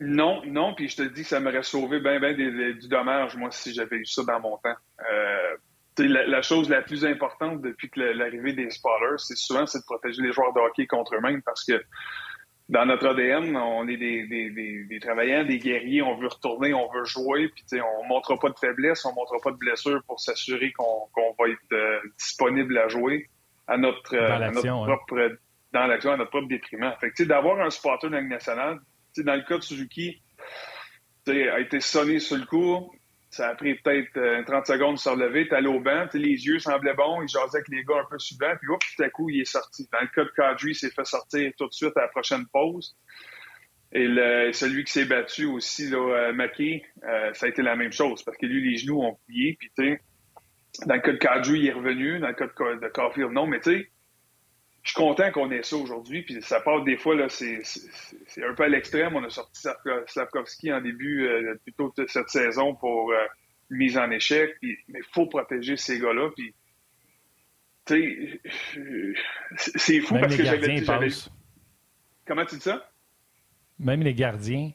[0.00, 3.50] Non, non, puis je te dis que ça m'aurait sauvé bien, bien du dommage, moi,
[3.52, 4.74] si j'avais eu ça dans mon temps.
[5.98, 9.84] La, la, chose la plus importante depuis que l'arrivée des spotters, c'est souvent c'est de
[9.84, 11.82] protéger les joueurs de hockey contre eux-mêmes parce que
[12.68, 16.90] dans notre ADN, on est des, des, des, travailleurs, des guerriers, on veut retourner, on
[16.90, 20.02] veut jouer, puis on ne montrera pas de faiblesse, on ne montrera pas de blessure
[20.06, 23.28] pour s'assurer qu'on va être euh, disponible à jouer
[23.66, 25.36] à notre, euh, propre
[25.72, 26.94] dans l'action, à notre propre déprimant.
[27.00, 28.78] Fait que d'avoir un spotter dans la nationale,
[29.18, 30.22] dans le cas de Suzuki,
[31.26, 32.90] a été sonné sur le coup,
[33.32, 35.48] ça a pris peut-être 30 euh, secondes de se relever.
[35.48, 38.18] T'es allé au banc, les yeux semblaient bons, il jasait avec les gars un peu
[38.18, 39.88] souvent, puis tout à coup, il est sorti.
[39.90, 42.44] Dans le cas de Kadri, il s'est fait sortir tout de suite à la prochaine
[42.52, 42.94] pause.
[43.92, 47.74] Et le, celui qui s'est battu aussi, là, euh, Mackey, euh, ça a été la
[47.74, 49.98] même chose, parce que lui, les genoux ont plié, puis tu
[50.86, 53.60] dans le cas de Kadri, il est revenu, dans le cas de, de non, mais
[53.60, 53.90] tu sais,
[54.82, 56.22] je suis content qu'on ait ça aujourd'hui.
[56.22, 57.62] Puis ça part des fois, là, c'est,
[58.38, 59.14] un peu à l'extrême.
[59.14, 59.68] On a sorti
[60.06, 63.24] Slavkovski en début euh, plutôt de cette saison pour euh,
[63.70, 64.54] mise en échec.
[64.62, 66.30] mais il faut protéger ces gars-là.
[66.36, 66.54] Puis,
[67.86, 69.20] tu sais,
[69.56, 71.08] c'est fou parce que j'avais, j'avais...
[72.26, 72.88] Comment tu dis ça?
[73.78, 74.70] Même les gardiens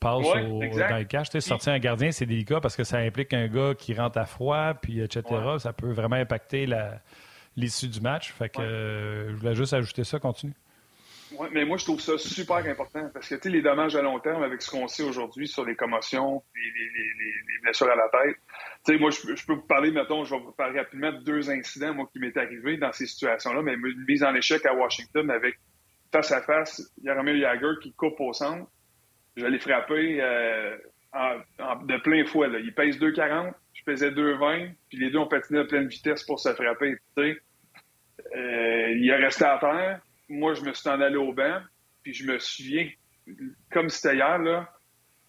[0.00, 1.28] passent au, dans le cash.
[1.38, 4.74] Sortir un gardien, c'est délicat parce que ça implique un gars qui rentre à froid,
[4.74, 5.22] puis etc.
[5.58, 7.00] Ça peut vraiment impacter la
[7.56, 8.32] l'issue du match.
[8.32, 10.18] Fait que euh, je voulais juste ajouter ça.
[10.18, 10.54] Continue.
[11.38, 14.02] Oui, mais moi, je trouve ça super important parce que, tu sais, les dommages à
[14.02, 18.08] long terme avec ce qu'on sait aujourd'hui sur les commotions, les, les, blessures à la
[18.10, 18.36] tête.
[18.84, 21.50] Tu sais, moi, je, peux vous parler, mettons, je vais vous parler rapidement de deux
[21.50, 25.30] incidents, moi, qui m'est arrivé dans ces situations-là, mais une mise en échec à Washington
[25.30, 25.58] avec
[26.12, 28.66] face à face, Yaromir Jagger qui coupe au centre.
[29.36, 30.76] Je l'ai frappé euh,
[31.14, 32.48] de plein fouet.
[32.48, 32.58] Là.
[32.58, 33.52] Il pèse 2,40,
[33.84, 36.96] je pesais 2,20, puis les deux ont patiné à pleine vitesse pour se frapper.
[37.18, 37.34] Euh,
[38.96, 40.00] il est resté à terre.
[40.28, 41.60] Moi, je me suis en allé au banc,
[42.02, 42.88] puis je me souviens,
[43.70, 44.68] comme c'était hier, là,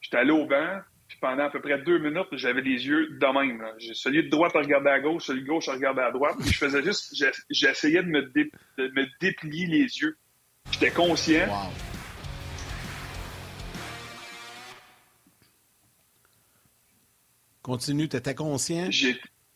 [0.01, 3.33] j'étais allé au banc, puis pendant à peu près deux minutes, j'avais les yeux de
[3.33, 3.65] même.
[3.93, 6.57] Celui de droite à regarder à gauche, celui de gauche à regarder à droite, je
[6.57, 7.13] faisais juste,
[7.49, 10.17] j'essayais de me déplier les yeux.
[10.71, 11.47] J'étais conscient.
[17.63, 18.91] Continue, tu étais conscient?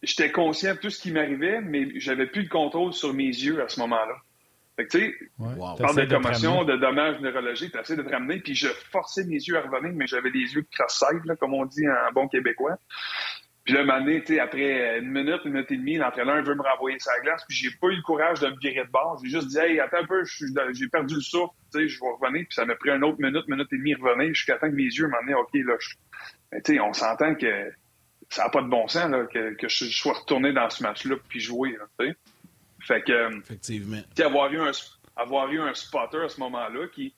[0.02, 3.62] J'étais conscient de tout ce qui m'arrivait, mais j'avais plus de contrôle sur mes yeux
[3.62, 4.15] à ce moment-là.
[4.78, 5.56] Fait que, tu sais, ouais.
[5.58, 9.58] parle de commotion, de, dommages neurologiques, tu de te ramener, puis je forçais mes yeux
[9.58, 12.78] à revenir, mais j'avais les yeux cross-side, comme on dit en bon québécois.
[13.65, 16.62] Puis là, un tu sais, après une minute, une minute et demie, l'entraîneur veut me
[16.62, 19.20] renvoyer sa glace, puis j'ai pas eu le courage de me virer de base.
[19.24, 22.08] J'ai juste dit, hey, attends un peu, j'ai perdu le souffle, tu sais, je vais
[22.08, 24.76] revenir, puis ça m'a pris une autre minute, minute et demie revenir, jusqu'à temps que
[24.76, 25.89] mes yeux m'en OK, là, je...
[26.52, 27.72] Mais tu sais, on s'entend que
[28.30, 31.16] ça n'a pas de bon sens là, que, que, je sois retourné dans ce match-là
[31.30, 31.78] puis jouer.
[31.78, 32.13] Là,
[32.82, 34.02] fait que, Effectivement.
[34.24, 34.72] Avoir eu, un,
[35.16, 37.13] avoir eu un spotter à ce moment-là qui,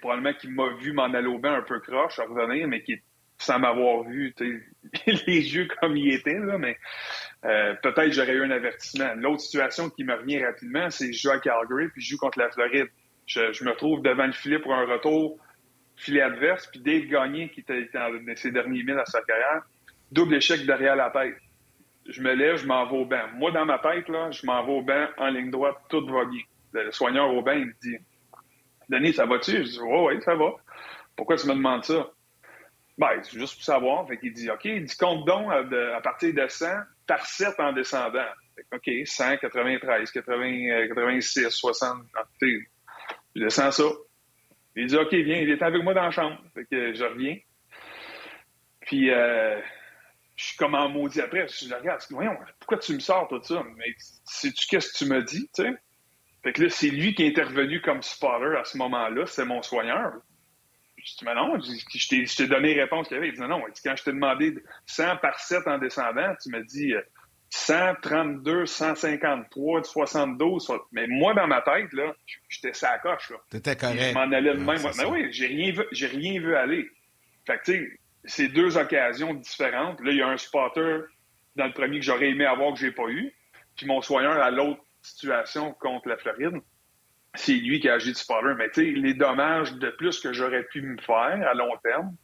[0.00, 2.96] probablement qui m'a vu m'en aller au bain un peu croche à revenir, mais qui,
[3.38, 4.34] sans m'avoir vu,
[5.06, 6.78] les yeux comme ils étaient, là, mais
[7.44, 9.14] euh, peut-être j'aurais eu un avertissement.
[9.16, 12.38] L'autre situation qui me revient rapidement, c'est je joue à Calgary puis je joue contre
[12.38, 12.88] la Floride.
[13.26, 15.38] Je, je, me trouve devant le filet pour un retour
[15.96, 19.62] filet adverse, puis Dave Gagné, qui était dans ses derniers milles à sa carrière,
[20.14, 21.36] double échec derrière la tête.
[22.06, 23.26] Je me lève, je m'en vais au banc.
[23.34, 26.24] Moi, dans ma tête, là, je m'en vais au banc en ligne droite, tout va
[26.24, 26.40] bien.
[26.72, 27.96] Le soigneur au banc, il me dit
[28.88, 29.52] Denis, ça va-tu?
[29.52, 30.52] Je dis Oui, oui, ça va.
[31.16, 32.10] Pourquoi tu me demandes ça?
[32.98, 34.06] Ben, c'est juste pour savoir.
[34.06, 36.66] Fait qu'il dit OK, il dit compte donc à, partir de 100
[37.06, 38.26] par 7 en descendant.
[38.72, 41.98] OK, 100, 93, 80, 86, 60.
[42.40, 43.84] Je descends ça.
[44.76, 46.38] Il dit OK, viens, il est avec moi dans la chambre.
[46.54, 47.36] Fait que je reviens.
[48.80, 49.60] Puis, euh,
[50.36, 51.46] je suis comme en maudit après.
[51.48, 53.62] Je regarde, voyons, pourquoi tu me sors tout ça?
[53.76, 53.94] Mais
[54.24, 55.72] sais-tu qu'est-ce que tu me dis, tu sais?
[56.42, 59.62] Fait que là, c'est lui qui est intervenu comme spotter à ce moment-là, c'est mon
[59.62, 60.12] soigneur.
[60.96, 63.28] Je dis, mais non, je t'ai donné réponse qu'il y avait.
[63.28, 64.54] Il dit, non, quand je t'ai demandé
[64.86, 66.94] 100 par 7 en descendant, tu m'as dit
[67.50, 70.72] 132, 153, 72.
[70.92, 72.12] Mais moi, dans ma tête, là,
[72.48, 73.36] j'étais sa coche, là.
[73.50, 74.02] T'étais correct.
[74.02, 74.82] Je m'en allais de même.
[74.96, 76.88] mais oui, j'ai rien vu, rien vu aller.
[77.46, 80.00] Fait que, tu sais, c'est deux occasions différentes.
[80.00, 81.00] Là, il y a un spotter
[81.56, 83.32] dans le premier que j'aurais aimé avoir que j'ai pas eu.
[83.76, 86.60] Puis mon soigneur à l'autre situation contre la Floride
[87.34, 88.54] c'est lui qui a agi de spotter.
[88.56, 92.16] Mais tu sais, les dommages de plus que j'aurais pu me faire à long terme,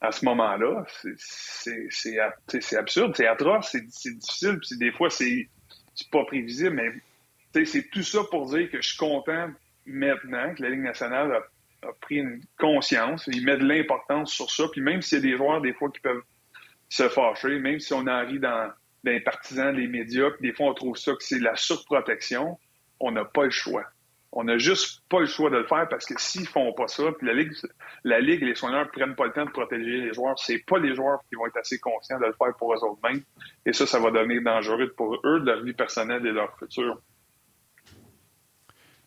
[0.00, 0.84] à ce moment-là,
[1.18, 5.48] c'est absurde, c'est atroce, c'est difficile, puis des fois, c'est
[6.12, 9.50] pas prévisible, mais c'est tout ça pour dire que je suis content
[9.84, 11.42] maintenant que la Ligue nationale a,
[12.00, 15.36] pris une conscience, il met de l'importance sur ça, puis même s'il y a des
[15.36, 16.22] joueurs, des fois, qui peuvent
[16.88, 18.70] se fâcher, même si on en rit dans,
[19.04, 22.58] les partisans, les médias, puis des fois, on trouve ça que c'est la surprotection,
[23.00, 23.84] on n'a pas le choix.
[24.32, 27.04] On n'a juste pas le choix de le faire parce que s'ils font pas ça,
[27.16, 27.52] puis la Ligue,
[28.04, 30.94] la Ligue les soigneurs prennent pas le temps de protéger les joueurs, c'est pas les
[30.94, 33.22] joueurs qui vont être assez conscients de le faire pour eux mêmes.
[33.64, 37.00] Et ça, ça va devenir dangereux pour eux, de leur vie personnelle et leur futur.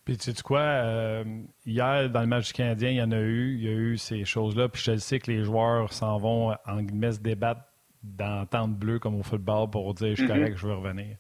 [0.04, 1.24] Puis tu sais quoi, euh,
[1.66, 3.98] hier, dans le match du Canadien, il y en a eu, il y a eu
[3.98, 4.68] ces choses-là.
[4.68, 7.62] Puis je sais que les joueurs s'en vont en guillemets se débattre
[8.04, 10.28] dans tente bleue comme au football pour dire je suis mm-hmm.
[10.28, 11.18] correct, je veux revenir.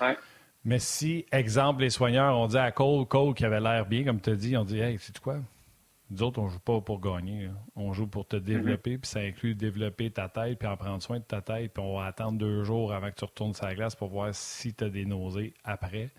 [0.00, 0.16] Ouais.
[0.64, 4.20] Mais si, exemple, les soigneurs ont dit à Cole, Cole qui avait l'air bien, comme
[4.20, 5.38] tu as dit, on dit Hey, c'est quoi?
[6.10, 7.50] Nous autres, on joue pas pour gagner.
[7.76, 8.40] On joue pour te mm-hmm.
[8.40, 11.82] développer, puis ça inclut développer ta tête, puis en prendre soin de ta tête, puis
[11.82, 14.74] on va attendre deux jours avant que tu retournes sur la glace pour voir si
[14.74, 16.10] tu as des nausées après.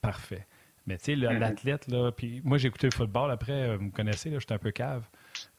[0.00, 0.46] Parfait.
[0.90, 1.38] Mais tu sais, mm-hmm.
[1.38, 4.58] l'athlète, là, puis moi j'ai écouté le football après, euh, vous me connaissez, j'étais un
[4.58, 5.04] peu cave.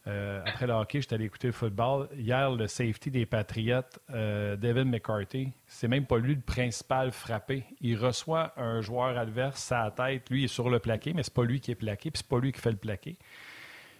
[0.07, 2.09] Euh, après le hockey, j'étais allé écouter le football.
[2.17, 3.79] Hier, le safety des Patriots,
[4.13, 7.63] euh, Devin McCarthy, c'est même pas lui le principal frappé.
[7.79, 10.29] Il reçoit un joueur adverse sa tête.
[10.29, 12.29] Lui, il est sur le plaqué, mais c'est pas lui qui est plaqué, puis c'est
[12.29, 13.17] pas lui qui fait le plaqué.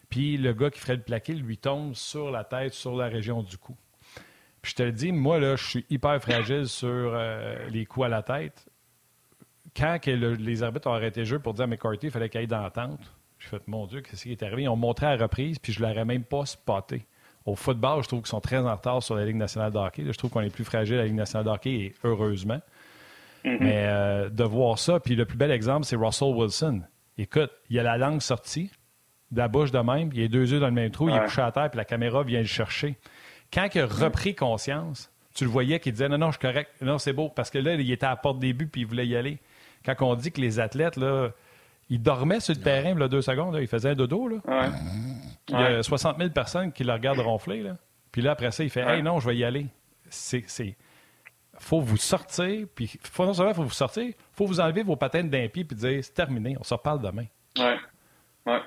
[0.10, 3.42] Puis le gars qui ferait le plaqué lui tombe sur la tête, sur la région
[3.42, 3.78] du cou.
[4.62, 8.08] Puis je te le dis, moi, là, je suis hyper fragile sur euh, les coups
[8.08, 8.68] à la tête.
[9.76, 12.48] Quand les arbitres ont arrêté le jeu pour dire à McCarthy qu'il fallait qu'il aille
[12.48, 14.64] dans la tente, je fait, mon Dieu, qu'est-ce qui est arrivé?
[14.64, 17.06] Ils ont montré à reprise, puis je ne l'aurais même pas spoté.
[17.46, 20.04] Au football, je trouve qu'ils sont très en retard sur la Ligue nationale de hockey.
[20.06, 22.62] Je trouve qu'on est plus fragile à la Ligue nationale de hockey, et heureusement.
[23.44, 23.58] Mm-hmm.
[23.60, 26.82] Mais euh, de voir ça, puis le plus bel exemple, c'est Russell Wilson.
[27.18, 28.70] Écoute, il a la langue sortie
[29.32, 31.20] de la bouche de même, il a deux yeux dans le même trou, il est
[31.24, 32.98] couché à terre, puis la caméra vient le chercher.
[33.52, 36.70] Quand il a repris conscience, tu le voyais qu'il disait non, non, je suis correct,
[36.82, 38.88] non, c'est beau, parce que là, il était à la porte des buts, puis il
[38.88, 39.40] voulait y aller.
[39.86, 41.30] Quand on dit que les athlètes, là,
[41.90, 43.58] il dormait sur le terrain, là, deux secondes.
[43.60, 44.28] il faisait un dodo.
[44.28, 44.70] Là.
[45.50, 47.62] Il y a 60 000 personnes qui le regardent ronfler.
[47.62, 47.78] Là.
[48.12, 49.68] Puis là, après ça, il fait Hey, non, je vais y aller.
[50.10, 50.76] C'est.
[51.58, 55.24] faut vous sortir, puis faut, non seulement faut vous sortir, faut vous enlever vos patins
[55.24, 57.26] d'un pied puis dire c'est terminé, on se reparle demain.
[57.58, 57.64] Oui.
[58.46, 58.62] Ouais.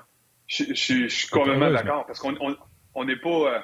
[0.46, 0.74] Je,
[1.08, 2.56] suis complètement d'accord parce qu'on n'est
[2.94, 3.28] on, n'est pas.
[3.28, 3.60] Euh,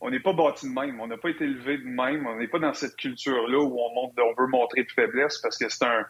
[0.00, 2.46] on n'est pas bâti de même, on n'a pas été élevé de même, on n'est
[2.46, 5.84] pas dans cette culture-là où on, montre, on veut montrer de faiblesse parce que c'est
[5.84, 6.06] un,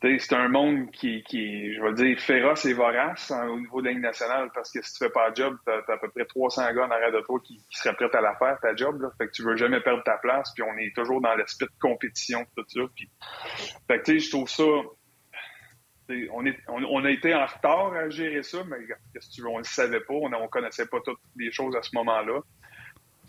[0.00, 3.86] c'est un monde qui, qui, je vais dire, féroce et vorace hein, au niveau de
[3.86, 6.08] la Ligue nationale parce que si tu fais pas le job, tu as, à peu
[6.08, 9.00] près 300 gars en arrière de toi qui, seraient prêts à la faire, ta job.
[9.02, 9.10] Là.
[9.18, 11.80] Fait que tu veux jamais perdre ta place, puis on est toujours dans l'esprit de
[11.80, 12.80] compétition, tout ça.
[12.94, 13.10] Puis,
[13.88, 14.64] fait que, tu sais, je trouve ça...
[16.32, 18.78] On, est, on, a été en retard à gérer ça, mais
[19.12, 21.76] qu'est-ce que tu veux, on le savait pas, on ne connaissait pas toutes les choses
[21.76, 22.40] à ce moment-là.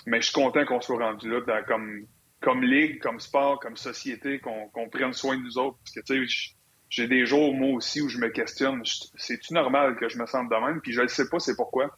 [0.05, 2.05] Mais je suis content qu'on soit rendu là comme,
[2.39, 5.77] comme ligue, comme sport, comme société, qu'on prenne soin de nous autres.
[5.79, 6.55] Parce que, tu sais,
[6.89, 8.81] j'ai des jours, moi aussi, où je me questionne,
[9.15, 10.81] c'est-tu normal que je me sente de même?
[10.81, 11.95] Puis je ne sais pas c'est pourquoi.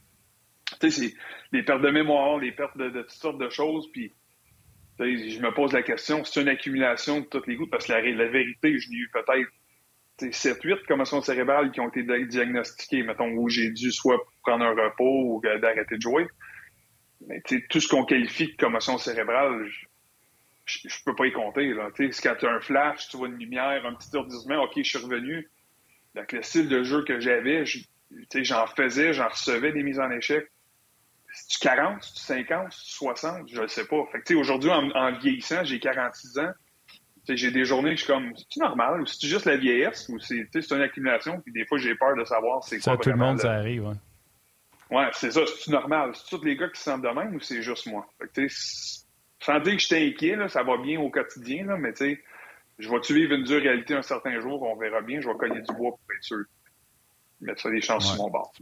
[0.80, 1.14] Tu sais, c'est
[1.52, 4.14] les pertes de mémoire, les pertes de, toutes sortes de choses, puis
[5.00, 8.28] je me pose la question, c'est une accumulation de toutes les gouttes, parce que la,
[8.28, 9.50] vérité, je n'ai eu peut-être
[10.20, 15.36] 7-8 commotions cérébrales qui ont été diagnostiquées, mettons, où j'ai dû soit prendre un repos
[15.36, 16.28] ou d'arrêter de jouer.
[17.28, 19.86] Mais tout ce qu'on qualifie de commotion cérébrale, je,
[20.86, 21.74] ne peux pas y compter.
[21.74, 21.90] Là.
[21.98, 24.98] quand tu as un flash, tu vois une lumière, un petit ourdissement, OK, je suis
[24.98, 25.50] revenu.
[26.16, 30.52] Donc, le style de jeu que j'avais, j'en faisais, j'en recevais des mises en échec.
[31.34, 33.50] C'est-tu 40, c'est-tu 50, c'est-tu 60?
[33.50, 34.04] Je ne sais pas.
[34.12, 36.52] Fait aujourd'hui, en, vieillissant, j'ai 46 ans.
[37.30, 40.20] J'ai des journées que je suis comme, c'est normal ou c'est juste la vieillesse ou
[40.20, 42.94] c'est une accumulation puis des fois j'ai peur de savoir c'est quoi.
[42.94, 43.96] Ça, tout le monde, ça arrive, ouais.
[44.92, 45.42] Ouais, c'est ça.
[45.46, 46.12] C'est normal?
[46.16, 48.06] C'est tous les gars qui se sentent de même ou c'est juste moi?
[48.20, 48.48] Fait
[49.42, 52.24] sans dire que j'étais inquiet, là, ça va bien au quotidien, là, mais tu sais,
[52.80, 55.62] je vais-tu vivre une dure réalité un certain jour, on verra bien, je vais cogner
[55.62, 56.44] du bois pour être sûr.
[57.42, 58.54] Mettre ça des chances sur mon bord.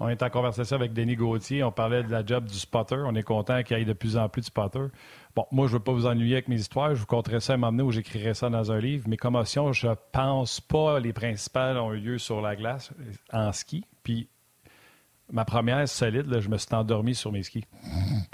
[0.00, 1.62] On est en conversation avec Denis Gauthier.
[1.62, 2.96] On parlait de la job du spotter.
[3.06, 4.88] On est content qu'il y ait de plus en plus de spotters.
[5.36, 6.94] Bon, moi, je ne veux pas vous ennuyer avec mes histoires.
[6.94, 9.08] Je vous conterai ça à un moment donné où j'écrirai ça dans un livre.
[9.08, 12.92] Mes commotions, je pense pas les principales ont eu lieu sur la glace
[13.32, 13.84] en ski.
[14.02, 14.28] Puis
[15.32, 17.64] ma première solide, je me suis endormi sur mes skis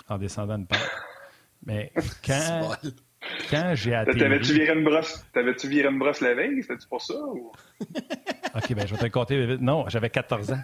[0.09, 0.91] en descendant une pente.
[1.67, 1.93] Mais
[2.27, 2.73] quand,
[3.51, 4.19] quand j'ai atterri...
[4.19, 5.27] T'avais-tu viré une brosse?
[5.35, 6.63] T'avais-tu viré une brosse la veille?
[6.63, 7.15] C'était-tu pour ça?
[7.15, 7.53] Ou...
[8.55, 9.61] OK, ben je vais te compter vite.
[9.61, 10.61] Non, j'avais 14 ans.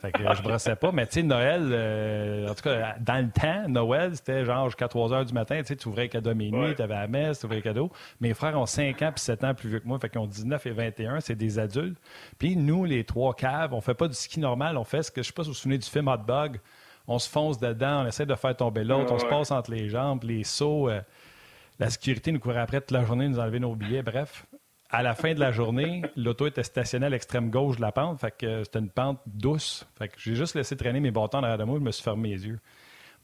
[0.00, 0.92] Fait que je brossais pas.
[0.92, 4.88] Mais tu sais, Noël, euh, en tout cas, dans le temps, Noël, c'était genre jusqu'à
[4.88, 5.60] 3 heures du matin.
[5.62, 7.90] Tu ouvrais les cadeaux à minuit, tu avais la messe, tu ouvrais les cadeaux.
[8.20, 9.98] Mes frères ont 5 ans puis 7 ans plus vieux que moi.
[9.98, 11.20] Fait qu'ils ont 19 et 21.
[11.20, 11.98] C'est des adultes.
[12.38, 14.76] Puis nous, les trois caves, on fait pas du ski normal.
[14.76, 16.60] On fait ce que, je sais pas si vous vous souvenez du film Hot Bug.
[17.10, 19.88] On se fonce dedans, on essaie de faire tomber l'autre, on se passe entre les
[19.88, 20.90] jambes, les sauts.
[20.90, 21.00] Euh,
[21.78, 24.02] la sécurité nous courait après toute la journée, nous enlever nos billets.
[24.02, 24.44] Bref,
[24.90, 28.20] à la fin de la journée, l'auto était stationnée à l'extrême gauche de la pente.
[28.20, 29.86] Fait que c'était une pente douce.
[29.98, 31.78] Fait que j'ai juste laissé traîner mes bâtons derrière de moi.
[31.78, 32.58] Je me suis fermé les yeux.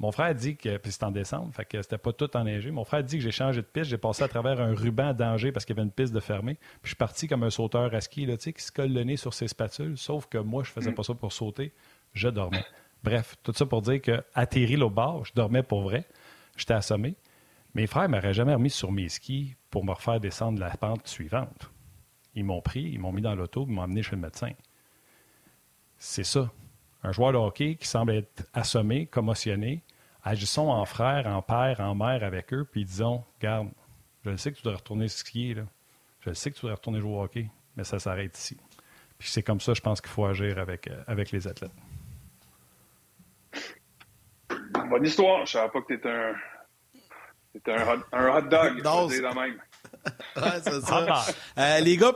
[0.01, 2.73] Mon frère dit que, puis c'est en décembre, fait que c'était pas tout enneigé.
[2.73, 5.53] Mon frère dit que j'ai changé de piste, j'ai passé à travers un ruban danger
[5.53, 6.55] parce qu'il y avait une piste de fermée.
[6.55, 9.17] Puis je suis parti comme un sauteur à ski, là, qui se colle le nez
[9.17, 9.97] sur ses spatules.
[9.97, 11.73] Sauf que moi, je faisais pas ça pour sauter,
[12.13, 12.65] je dormais.
[13.05, 16.07] Bref, tout ça pour dire que atterri au bord, je dormais pour vrai.
[16.57, 17.15] J'étais assommé.
[17.75, 21.71] Mes frères m'auraient jamais remis sur mes skis pour me refaire descendre la pente suivante.
[22.37, 24.53] Ils m'ont pris, ils m'ont mis dans l'auto, ils m'ont emmené chez le médecin.
[25.99, 26.51] C'est ça.
[27.03, 29.83] Un joueur de hockey qui semble être assommé, commotionné,
[30.23, 33.71] agissons en frère, en père, en mère avec eux, puis disons Garde,
[34.25, 35.63] je sais que tu dois retourner skier, là.
[36.21, 38.57] je sais que tu dois retourner jouer au hockey, mais ça s'arrête ici.
[39.19, 41.75] Puis c'est comme ça, je pense qu'il faut agir avec, euh, avec les athlètes.
[44.89, 45.45] Bonne histoire.
[45.45, 46.35] Je savais pas que tu étais un,
[47.55, 49.55] c'est un, hot, dog, je la même.
[50.37, 51.25] ouais, c'est ça.
[51.57, 52.13] Euh, les gars,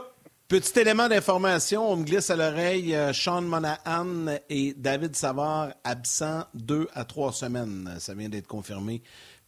[0.49, 6.43] petit élément d'information, on me glisse à l'oreille, euh, Sean Monahan et David Savard absents
[6.53, 7.95] deux à trois semaines.
[7.99, 9.01] Ça vient d'être confirmé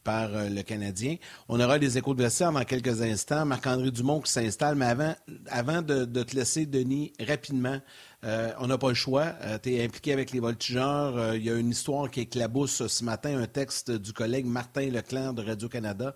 [0.04, 1.18] par euh, le Canadien.
[1.50, 3.46] On aura les échos de vestiaire dans quelques instants.
[3.46, 4.76] Marc-André Dumont qui s'installe.
[4.76, 5.16] Mais avant,
[5.50, 7.80] avant de, te laisser, Denis, rapidement,
[8.24, 9.34] on n'a pas le choix.
[9.64, 11.36] tu es impliqué avec les voltigeurs.
[11.36, 15.34] Il y a une histoire qui éclabousse ce matin, un texte du collègue Martin Leclerc
[15.34, 16.14] de Radio-Canada.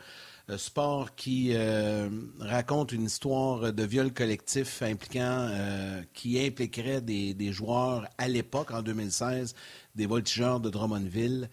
[0.58, 8.08] sport qui euh, raconte une histoire de viol collectif impliquant, euh, qui impliquerait des joueurs
[8.18, 9.56] à l'époque, en 2016,
[9.96, 11.50] des voltigeurs de Drummondville.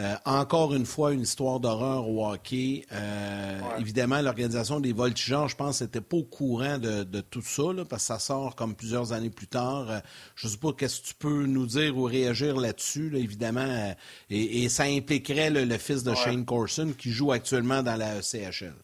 [0.00, 2.86] Euh, encore une fois, une histoire d'horreur au hockey.
[2.90, 8.04] Euh, évidemment, l'organisation des voltigeurs, je pense, n'était pas au courant de, tout ça, parce
[8.04, 9.90] que ça sort comme plusieurs années plus tard.
[9.90, 10.00] Euh,
[10.36, 13.94] je ne sais pas qu'est-ce que tu peux nous dire ou réagir là-dessus, évidemment.
[14.30, 18.74] Et, ça impliquerait le fils de Shane Corson qui joue actuellement dans la CHL.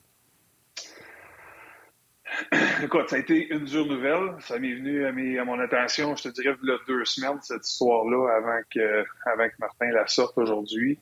[2.83, 4.37] Écoute, ça a été une dure nouvelle.
[4.41, 7.67] Ça m'est venu à, mon attention, je te dirais, il y a deux semaines, cette
[7.67, 10.99] histoire-là, avant que, avant que Martin la sorte aujourd'hui.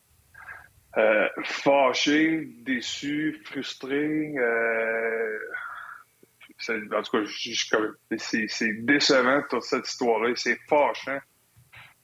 [0.97, 4.35] Euh, fâché, déçu, frustré.
[4.37, 5.39] Euh,
[6.71, 10.33] en tout cas, c'est décevant toute cette histoire-là.
[10.37, 11.19] C'est fâchant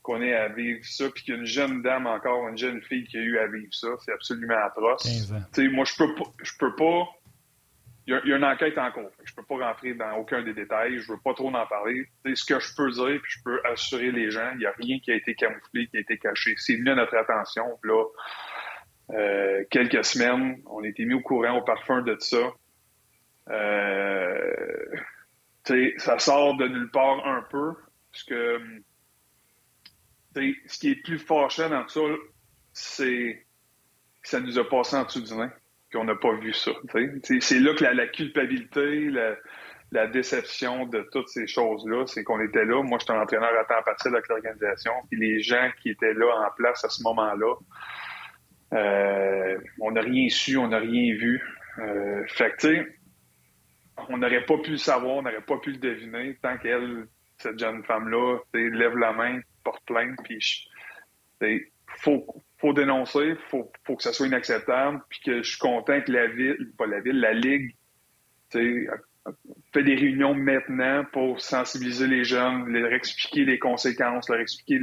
[0.03, 2.83] qu'on ait à vivre ça, puis qu'il y a une jeune dame encore, une jeune
[2.83, 3.88] fille qui a eu à vivre ça.
[4.05, 5.07] C'est absolument atroce.
[5.59, 7.07] Moi, je peux pas, je peux pas
[8.11, 9.11] il y, a, une enquête en cours.
[9.23, 10.99] Je ne peux pas rentrer dans aucun des détails.
[10.99, 12.07] Je ne veux pas trop en parler.
[12.25, 14.73] C'est ce que je peux dire, puis je peux assurer les gens, il n'y a
[14.73, 16.55] rien qui a été camouflé, qui a été caché.
[16.57, 17.79] C'est venu à notre attention.
[17.85, 18.05] là,
[19.12, 22.51] euh, quelques semaines, on été mis au courant au parfum de ça.
[23.51, 24.96] Euh,
[25.99, 27.75] ça sort de nulle part un peu,
[28.11, 28.61] parce que
[30.35, 32.01] ce qui est plus fâchant dans ça,
[32.73, 33.46] c'est
[34.23, 35.49] que ça nous a passé en dessous du nez
[35.92, 36.72] qu'on n'a pas vu ça.
[37.40, 39.11] C'est là que la, culpabilité,
[39.90, 42.83] la, déception de toutes ces choses-là, c'est qu'on était là.
[42.83, 44.92] Moi, j'étais un entraîneur à temps partiel avec l'organisation.
[45.11, 47.55] Puis les gens qui étaient là en place à ce moment-là,
[48.72, 51.43] euh, on n'a rien su, on n'a rien vu.
[51.78, 52.93] Euh, fait que,
[54.09, 57.07] on n'aurait pas pu le savoir, on n'aurait pas pu le deviner tant qu'elle,
[57.38, 60.38] cette jeune femme-là, lève la main, porte plainte, puis
[61.99, 66.12] faut, faut dénoncer, faut, faut que ça soit inacceptable, puis que je suis content que
[66.12, 67.74] la ville, pas la ville, la Ligue,
[68.53, 74.80] fait des réunions maintenant pour sensibiliser les jeunes, leur expliquer les conséquences, leur expliquer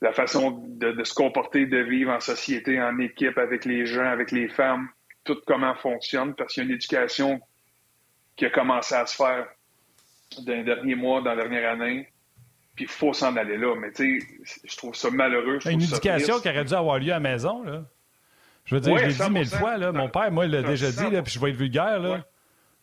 [0.00, 4.30] la façon de, se comporter, de vivre en société, en équipe, avec les gens, avec
[4.30, 4.88] les femmes,
[5.24, 7.40] tout comment fonctionne, parce qu'il y a une éducation
[8.36, 9.46] qui a commencé à se faire
[10.46, 12.11] dans les derniers mois, dans la dernière année,
[12.84, 13.74] puis il faut s'en aller là.
[13.80, 14.26] Mais tu sais,
[14.64, 15.58] je trouve ça malheureux.
[15.66, 17.84] une éducation qui aurait dû avoir lieu à la maison, là.
[18.64, 19.92] Je veux dire, je l'ai dit mille fois, là.
[19.92, 22.24] Mon père, moi, il l'a déjà dit, là, puis je vais être vulgaire, là.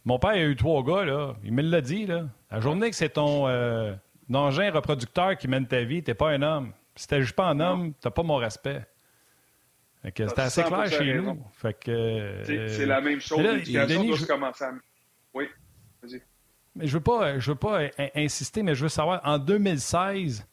[0.06, 1.36] Mon père, il a eu trois gars, là.
[1.44, 2.26] Il me l'a dit, là.
[2.52, 3.94] La journée que c'est ton, euh,
[4.28, 6.74] d'engin reproducteur qui mène ta vie, t'es pas un homme.
[6.96, 8.86] Si t'agis pas en homme, t'as pas mon respect.
[10.04, 11.44] C'est assez clair chez nous.
[11.54, 13.40] Fait que, c'est la même chose.
[13.40, 14.26] L'éducation doit je...
[14.26, 14.72] commencer à...
[15.34, 15.48] Oui,
[16.02, 16.22] vas-y.
[16.80, 20.48] Mais je veux pas, je veux pas insister, mais je veux savoir, en 2016,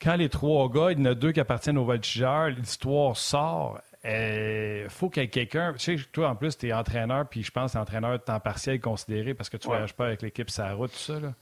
[0.00, 3.80] quand les trois gars, il y en a deux qui appartiennent aux voltigeurs, l'histoire sort.
[4.04, 5.72] Il euh, faut qu'il y ait quelqu'un.
[5.72, 8.12] Tu sais, toi, en plus, tu es entraîneur, puis je pense que tu es entraîneur
[8.12, 10.92] de temps partiel considéré parce que tu ne voyages pas avec l'équipe sur la route,
[10.92, 11.18] tout ça.
[11.18, 11.34] Là.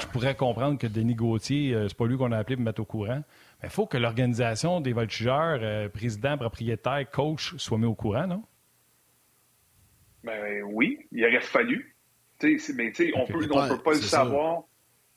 [0.00, 2.80] je pourrais comprendre que Denis Gauthier, euh, c'est pas lui qu'on a appelé pour mettre
[2.80, 3.22] au courant.
[3.60, 8.26] Mais il faut que l'organisation des voltigeurs, euh, président, propriétaire, coach, soit mis au courant,
[8.26, 8.42] non?
[10.22, 11.93] Ben oui, il aurait fallu.
[12.74, 14.62] Mais tu sais, on peut, on peut pas le savoir.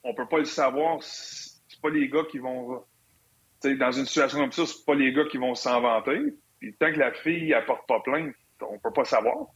[0.04, 1.02] On peut pas le savoir.
[1.02, 2.84] C'est pas les gars qui vont.
[3.64, 6.34] dans une situation comme ça, c'est pas les gars qui vont s'en vanter.
[6.60, 9.46] Puis tant que la fille apporte pas plainte, on peut pas savoir.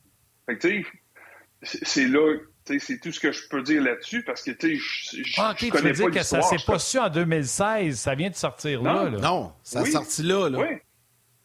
[0.47, 0.85] Fait tu
[1.63, 5.23] sais, c'est là, c'est tout ce que je peux dire là-dessus parce que, tu sais,
[5.25, 8.35] je ah, connais veux dire que ça s'est pas su en 2016, ça vient de
[8.35, 9.19] sortir là, là.
[9.19, 10.59] Non, ça a sorti là, là.
[10.59, 10.77] Oui,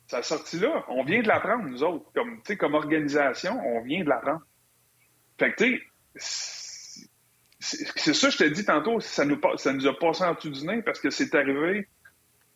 [0.08, 0.86] ça a sorti là.
[0.90, 2.06] On vient de l'apprendre, nous autres.
[2.14, 4.42] Comme, comme organisation, on vient de l'apprendre.
[5.40, 5.82] Fait que, tu sais,
[6.20, 10.66] c'est ça, je te dis tantôt, ça nous, ça nous a passé en dessous du
[10.66, 11.88] nez parce que c'est arrivé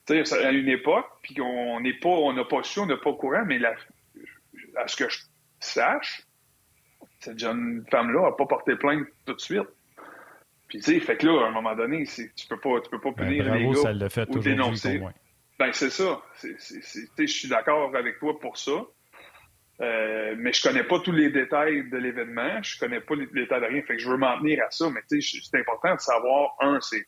[0.10, 3.16] à une époque, puis qu'on n'est pas, on n'a pas su, on n'a pas au
[3.16, 5.20] courant, mais à ce que je
[5.60, 6.24] sache,
[7.20, 9.68] cette jeune femme-là n'a pas porté plainte tout de suite.
[10.68, 13.00] Puis tu sais, fait que là, à un moment donné, tu peux pas, tu peux
[13.00, 15.02] pas ben, punir les gars ça fait ou dénoncer.
[15.60, 16.22] Ben c'est ça.
[16.42, 18.72] Je suis d'accord avec toi pour ça.
[19.82, 23.62] Euh, mais je connais pas tous les détails de l'événement, je connais pas les détails
[23.62, 25.96] de rien, fait que je veux m'en tenir à ça, mais tu sais, c'est important
[25.96, 27.04] de savoir, un, c'est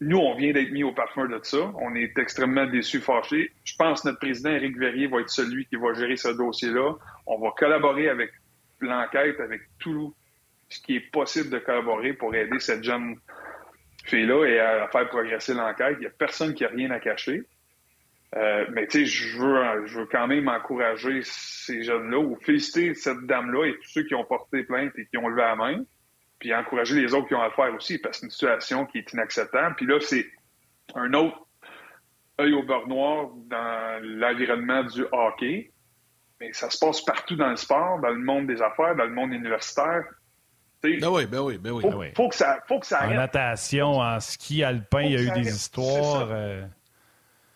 [0.00, 1.72] nous, on vient d'être mis au parfum de ça.
[1.80, 3.52] On est extrêmement déçus, fâchés.
[3.64, 6.94] Je pense que notre président, Éric Verrier, va être celui qui va gérer ce dossier-là.
[7.26, 8.30] On va collaborer avec
[8.80, 10.14] l'enquête, avec tout
[10.68, 13.16] ce qui est possible de collaborer pour aider cette jeune
[14.04, 15.96] fille-là et à faire progresser l'enquête.
[15.98, 17.42] Il n'y a personne qui a rien à cacher.
[18.36, 22.94] Euh, mais tu sais, je veux, je veux quand même encourager ces jeunes-là ou féliciter
[22.94, 25.84] cette dame-là et tous ceux qui ont porté plainte et qui ont levé la main
[26.38, 28.86] puis encourager les autres qui ont à le faire aussi, parce que c'est une situation
[28.86, 29.74] qui est inacceptable.
[29.76, 30.26] Puis là, c'est
[30.94, 31.46] un autre
[32.40, 35.72] œil au beurre noir dans l'environnement du hockey.
[36.40, 39.12] Mais ça se passe partout dans le sport, dans le monde des affaires, dans le
[39.12, 40.04] monde universitaire.
[40.80, 41.82] ben oui, ben oui, ben oui.
[41.82, 42.06] Faut, ben oui.
[42.14, 43.16] faut que ça, faut que ça arrête.
[43.16, 46.28] En natation, en ski alpin, il y a eu des histoires.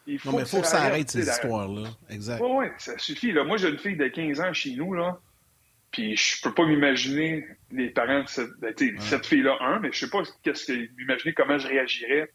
[0.06, 1.88] Il faut non, mais il faut que ça arrête, ces histoires-là.
[2.10, 2.40] Exact.
[2.42, 3.32] Oui, ça suffit.
[3.32, 3.44] Là.
[3.44, 5.18] Moi, j'ai une fille de 15 ans chez nous, là.
[5.92, 10.00] Puis je peux pas m'imaginer les parents de cette, ben, cette fille-là, un, mais je
[10.00, 12.32] sais pas qu'est-ce que m'imaginer comment je réagirais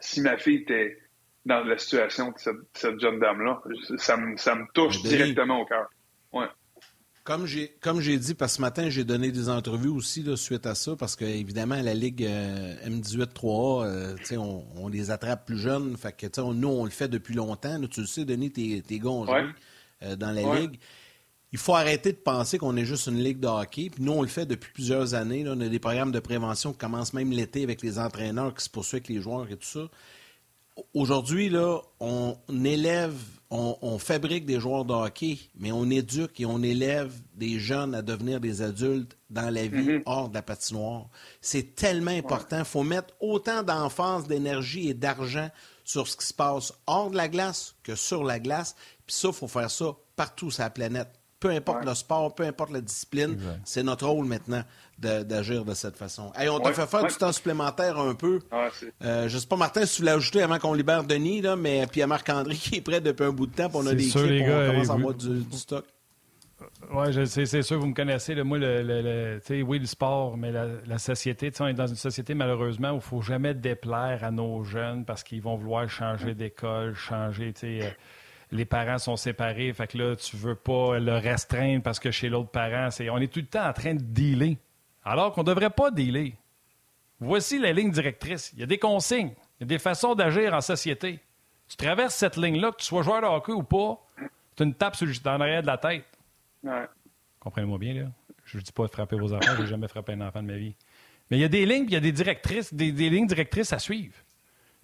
[0.00, 0.96] si ma fille était
[1.44, 2.36] dans la situation de
[2.72, 3.60] cette, jeune dame-là.
[3.96, 5.90] Ça me, ça me touche directement au cœur.
[6.32, 6.46] Ouais.
[7.30, 10.36] Comme j'ai comme j'ai dit, parce que ce matin, j'ai donné des entrevues aussi là,
[10.36, 15.46] suite à ça, parce que évidemment, la Ligue euh, M18-3A, euh, on, on, les attrape
[15.46, 15.96] plus jeunes.
[15.96, 17.80] Fait que nous, on le fait depuis longtemps.
[17.88, 19.26] tu le sais, Denis, tes, tes gars ont
[20.02, 20.80] euh, dans la Ligue
[21.52, 23.90] il faut arrêter de penser qu'on est juste une ligue de hockey.
[23.90, 25.44] Puis nous, on le fait depuis plusieurs années.
[25.46, 28.70] On a des programmes de prévention qui commencent même l'été avec les entraîneurs qui se
[28.70, 29.88] poursuivent avec les joueurs et tout ça.
[30.94, 33.14] Aujourd'hui, là, on élève,
[33.50, 38.02] on, fabrique des joueurs de hockey, mais on éduque et on élève des jeunes à
[38.02, 40.02] devenir des adultes dans la vie mm-hmm.
[40.06, 41.08] hors de la patinoire.
[41.40, 42.60] C'est tellement important.
[42.60, 45.50] Il faut mettre autant d'enfance, d'énergie et d'argent
[45.84, 48.76] sur ce qui se passe hors de la glace que sur la glace.
[49.04, 52.44] Puis ça, il faut faire ça partout sur la planète peu importe le sport, peu
[52.44, 54.62] importe la discipline, c'est notre rôle maintenant
[55.00, 56.32] d'agir de, cette façon.
[56.36, 58.40] Hey, on t'a fait faire du temps supplémentaire un peu.
[59.02, 61.56] Euh, je ne sais pas, Martin, si tu voulais ajouter avant qu'on libère Denis, là,
[61.56, 63.94] mais puis à Marc-André qui est prêt depuis un bout de temps, pour on a
[63.94, 65.84] des sûr, clips, on commence à avoir du, stock.
[66.92, 68.34] Oui, c'est sûr, vous me connaissez.
[68.42, 72.94] moi, le, oui, le sport, mais la, société, on est dans une société, malheureusement, où
[72.94, 77.52] il ne faut jamais déplaire à nos jeunes parce qu'ils vont vouloir changer d'école, changer,
[77.52, 77.86] tu sais...
[77.86, 77.90] Euh,
[78.52, 82.28] les parents sont séparés, fait que là, tu veux pas le restreindre parce que chez
[82.28, 84.56] l'autre parent, c'est, on est tout le temps en train de dealer.
[85.04, 86.34] Alors qu'on ne devrait pas dealer.
[87.20, 88.52] Voici la ligne directrice.
[88.54, 91.20] Il y a des consignes, il y a des façons d'agir en société.
[91.68, 93.98] Tu traverses cette ligne-là, que tu sois joueur de hockey ou pas,
[94.56, 96.04] tu une tape sur le, dans l'arrière de la tête.
[97.38, 98.06] Comprenez-moi bien, là.
[98.44, 100.48] Je ne dis pas de frapper vos enfants, je n'ai jamais frappé un enfant de
[100.48, 100.74] ma vie.
[101.30, 103.78] Mais il y a des lignes, il y a des directrices, des lignes directrices à
[103.78, 104.14] suivre.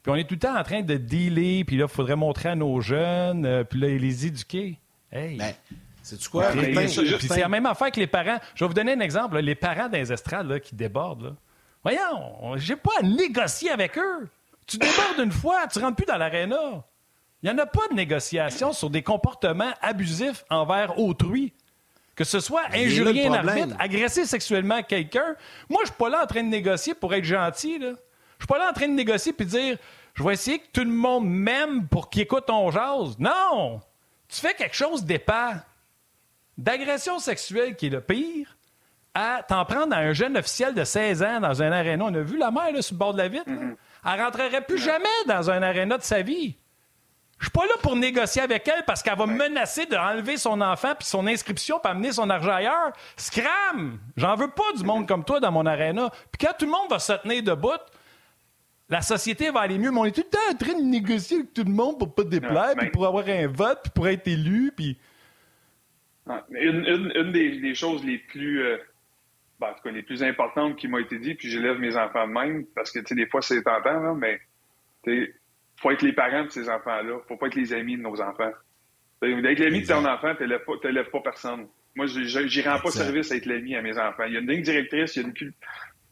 [0.06, 2.50] Puis on est tout le temps en train de dealer, puis là, il faudrait montrer
[2.50, 4.78] à nos jeunes, euh, puis là, les éduquer.
[5.10, 5.36] Hey!
[5.36, 5.52] Ben,
[6.06, 6.52] c'est quoi?
[6.52, 8.38] c'est la même affaire que les parents.
[8.54, 9.38] Je vais vous donner un exemple.
[9.38, 11.24] Les parents des estrades là, qui débordent.
[11.24, 11.32] Là.
[11.82, 14.28] Voyons, j'ai pas à négocier avec eux.
[14.68, 16.84] Tu débordes une fois, tu rentres plus dans l'aréna.
[17.42, 21.52] Il n'y en a pas de négociation sur des comportements abusifs envers autrui.
[22.14, 25.34] Que ce soit injurier un arbitre, agresser sexuellement quelqu'un.
[25.68, 27.78] Moi, je suis pas là en train de négocier pour être gentil.
[27.78, 27.90] Là.
[28.38, 29.76] Je suis pas là en train de négocier puis dire
[30.14, 33.16] je vais essayer que tout le monde m'aime pour qu'il écoute ton jazz.
[33.18, 33.80] Non!
[34.28, 35.56] Tu fais quelque chose d'épais.
[36.58, 38.56] D'agression sexuelle qui est le pire,
[39.16, 42.04] à t'en prendre à un jeune officiel de 16 ans dans un aréna.
[42.04, 43.48] On a vu la mère là, sur le bord de la vitre.
[43.48, 43.76] Mm-hmm.
[44.04, 46.56] Elle rentrerait plus jamais dans un aréna de sa vie.
[47.38, 50.60] Je suis pas là pour négocier avec elle parce qu'elle va me menacer d'enlever son
[50.60, 52.92] enfant puis son inscription pour amener son argent ailleurs.
[53.16, 53.98] Scram!
[54.16, 56.10] J'en veux pas du monde comme toi dans mon aréna.
[56.30, 57.70] Puis quand tout le monde va se tenir debout,
[58.88, 61.38] la société va aller mieux, mais on est tout le temps en train de négocier
[61.38, 64.28] avec tout le monde pour pas déplaire, puis pour avoir un vote, puis pour être
[64.28, 64.98] élu, puis...
[66.50, 68.62] Une, des, choses les plus...
[68.62, 68.78] Euh,
[69.58, 72.90] ben, les plus importantes qui m'ont été dites, puis j'élève mes enfants de même, parce
[72.90, 74.38] que, tu sais, des fois, c'est tentant, là, mais,
[75.02, 75.34] tu
[75.78, 77.18] faut être les parents de ces enfants-là.
[77.28, 78.52] Faut pas être les amis de nos enfants.
[79.22, 81.68] Avec l'ami de ton enfant, tu n'élèves pas, personne.
[81.94, 84.24] Moi, je rends pas service à être l'ami à mes enfants.
[84.26, 85.52] Il y a une ligne directrice, il y a une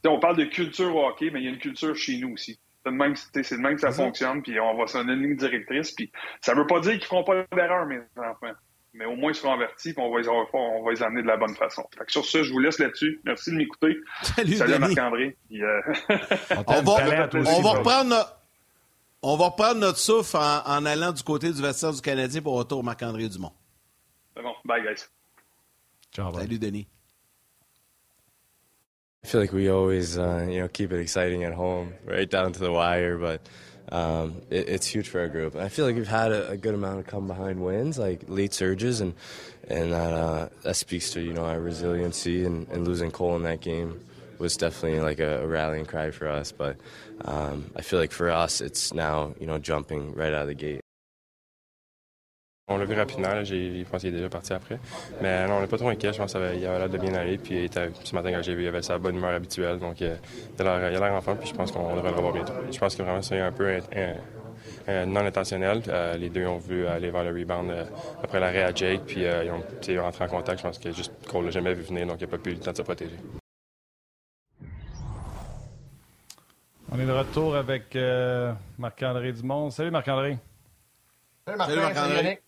[0.07, 2.59] On parle de culture hockey, mais il y a une culture chez nous aussi.
[2.85, 5.93] C'est de même, c'est même que ça fonctionne, puis on va sonner une ligne directrice,
[5.93, 6.11] puis
[6.43, 8.53] ça veut pas dire qu'ils feront pas d'erreur, mes enfants.
[8.95, 11.27] Mais au moins, ils seront avertis, puis on va les, on va les amener de
[11.27, 11.85] la bonne façon.
[11.99, 13.21] Fait que sur ce, je vous laisse là-dessus.
[13.25, 13.97] Merci de m'écouter.
[14.23, 15.37] Salut, Salut Marc-André.
[15.53, 15.81] Euh,
[16.69, 18.45] on, va, on va reprendre
[19.27, 22.85] on va reprendre notre souffle en, allant du côté du vestiaire du Canadien pour retour
[22.85, 23.53] Marc-André Dumont.
[24.37, 24.53] C'est bon.
[24.67, 25.09] Bye, guys.
[26.15, 26.87] Ciao, Salut, Denis.
[29.23, 32.53] I feel like we always, uh, you know, keep it exciting at home, right down
[32.53, 33.17] to the wire.
[33.17, 33.49] But
[33.91, 35.57] um, it, it's huge for our group.
[35.57, 38.55] I feel like we've had a, a, good amount of come behind wins, like late
[38.55, 39.15] surges, and
[39.69, 43.43] and that uh, that speaks to you know our resiliency and, and losing Cole in
[43.43, 44.01] that game
[44.39, 46.53] was definitely like a, a rallying cry for us.
[46.53, 46.77] But
[47.25, 50.55] um, I feel like for us, it's now you know jumping right out of the
[50.55, 50.84] gate.
[52.67, 54.79] On l'a vu rapidement, je pense qu'il est déjà parti après.
[55.21, 57.37] Mais non, on n'est pas trop inquiet, je pense qu'il avait l'air de bien aller.
[57.37, 59.79] Puis ce matin, quand j'ai vu, il avait sa bonne humeur habituelle.
[59.79, 60.07] Donc il
[60.59, 62.55] a l'air en forme, puis je pense qu'on devrait le revoir bientôt.
[62.71, 63.81] Je pense que vraiment c'est un peu
[64.89, 65.83] non intentionnel.
[65.89, 67.85] Euh, les deux ont voulu aller vers le rebound euh,
[68.23, 70.59] après l'arrêt à Jake, puis euh, ils ont rentré en contact.
[70.59, 72.55] Je pense que juste qu'on l'a jamais vu venir, donc il n'a pas pu eu
[72.55, 73.17] le temps de se protéger.
[76.91, 79.71] On est de retour avec euh, Marc-André Dumont.
[79.71, 80.39] Salut Marc-André.
[81.47, 82.41] Salut Marc-André.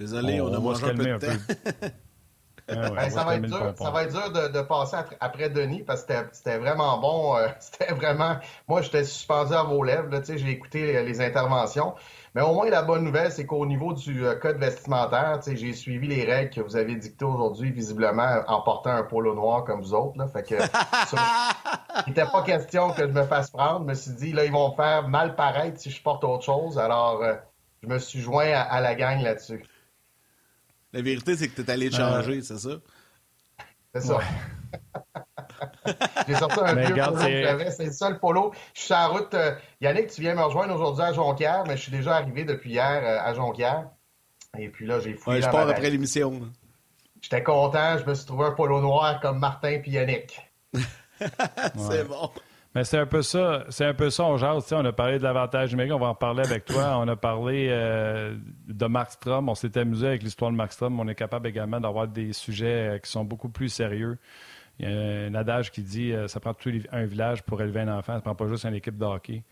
[0.00, 1.18] Désolé, on, a mangé un peu de
[2.68, 6.14] ah ça, va être dur, ça va être dur de, passer après, Denis parce que
[6.32, 7.36] c'était vraiment bon.
[7.36, 8.36] Euh, c'était vraiment.
[8.66, 10.08] Moi, j'étais suspendu à vos lèvres.
[10.24, 11.94] J'ai écouté les interventions.
[12.34, 16.06] Mais au moins, la bonne nouvelle, c'est qu'au niveau du euh, code vestimentaire, j'ai suivi
[16.06, 19.92] les règles que vous avez dictées aujourd'hui, visiblement, en portant un polo noir comme vous
[19.92, 20.16] autres.
[20.16, 20.28] Là.
[20.28, 20.54] Fait que,
[22.06, 23.80] il n'était pas question que je me fasse prendre.
[23.80, 26.78] Je me suis dit, là, ils vont faire mal paraître si je porte autre chose.
[26.78, 27.34] Alors, euh,
[27.82, 29.64] je me suis joint à, la gang là-dessus.
[30.92, 32.70] La vérité, c'est que tu es allé changer, c'est ça?
[33.94, 34.20] C'est ça.
[36.28, 38.52] J'ai sorti un vieux polo que j'avais, c'est le seul polo.
[38.74, 39.34] Je suis sur la route.
[39.34, 42.70] Euh, Yannick, tu viens me rejoindre aujourd'hui à Jonquière, mais je suis déjà arrivé depuis
[42.70, 43.88] hier euh, à Jonquière.
[44.58, 45.38] Et puis là, j'ai fouillé.
[45.38, 46.40] Ouais, je pars après l'émission.
[47.20, 50.40] J'étais content, je me suis trouvé un polo noir comme Martin et Yannick.
[51.76, 52.30] c'est bon.
[52.74, 54.72] Mais c'est un peu ça, c'est un peu ça, on jase.
[54.72, 56.98] On a parlé de l'avantage numérique, on va en parler avec toi.
[57.00, 58.36] On a parlé euh,
[58.68, 61.00] de Markstrom, on s'est amusé avec l'histoire de Markstrom.
[61.00, 64.18] On est capable également d'avoir des sujets qui sont beaucoup plus sérieux.
[64.80, 67.80] Il y a un adage qui dit euh, ça prend tout un village pour élever
[67.80, 69.42] un enfant, ça prend pas juste une équipe de hockey.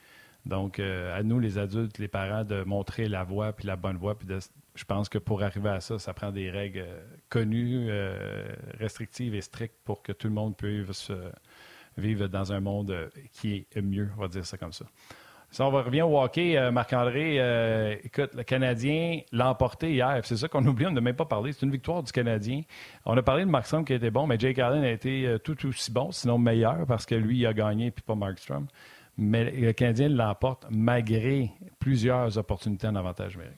[0.46, 3.98] Donc, euh, à nous, les adultes, les parents, de montrer la voie puis la bonne
[3.98, 4.18] voie.
[4.18, 4.26] Puis
[4.74, 7.90] je pense que pour arriver à ça, ça prend des règles euh, connues,
[8.78, 11.12] restrictives et strictes pour que tout le monde puisse
[11.98, 14.86] vivre dans un monde qui est mieux, on va dire ça comme ça.
[15.50, 20.20] Si on revient au hockey, euh, Marc-André, euh, écoute, le Canadien l'a emporté hier.
[20.24, 21.52] C'est ça qu'on oublie, on n'a même pas parlé.
[21.52, 22.62] C'est une victoire du Canadien.
[23.06, 25.66] On a parlé de Markstrom qui était bon, mais Jake Allen a été euh, tout
[25.66, 28.66] aussi bon, sinon meilleur, parce que lui, il a gagné, puis pas Markstrom.
[29.16, 33.56] Mais le Canadien l'emporte malgré plusieurs opportunités en avantage numérique.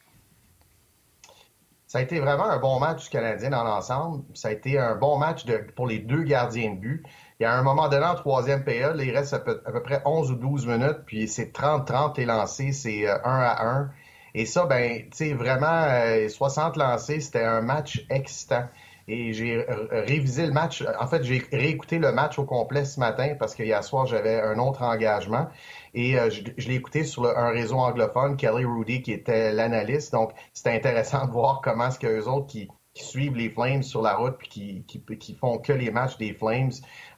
[1.89, 4.23] Ça a été vraiment un bon match du Canadien dans l'ensemble.
[4.33, 7.05] Ça a été un bon match pour les deux gardiens de but.
[7.41, 10.31] Il y a un moment donné en troisième période, il reste à peu, près 11
[10.31, 13.91] ou 12 minutes, puis c'est 30-30 les lancés, c'est 1 euh, à 1.
[14.35, 15.89] Et ça, ben, tu sais, vraiment,
[16.29, 18.65] 60 euh, lancés, c'était un match excitant.
[19.09, 20.85] Et j'ai révisé le match.
[21.01, 24.59] En fait, j'ai réécouté le match au complet ce matin parce qu'hier soir, j'avais un
[24.59, 25.49] autre engagement.
[25.95, 30.13] Et euh, je, l'ai écouté sur un réseau anglophone, Kelly Rudy, qui était l'analyste.
[30.13, 34.03] Donc, c'était intéressant de voir comment est-ce qu'eux autres qui, qui suivent les Flames sur
[34.03, 36.73] la route puis qui, qui, qui font que les matchs des Flames,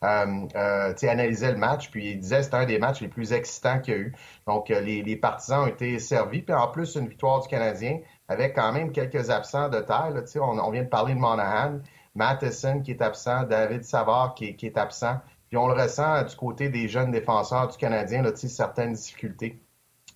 [0.04, 3.80] euh, euh, analysaient le match puis ils disaient c'était un des matchs les plus excitants
[3.80, 4.14] qu'il y a eu.
[4.46, 6.42] Donc, euh, les, les, partisans ont été servis.
[6.42, 10.12] Puis en plus, une victoire du Canadien avec quand même quelques absents de taille.
[10.36, 11.80] on, on, vient de parler de Monahan,
[12.14, 15.20] Matheson qui est absent, David Savard qui est, absent.
[15.48, 19.60] Puis on le ressent du côté des jeunes défenseurs du Canadien, là, certaines difficultés.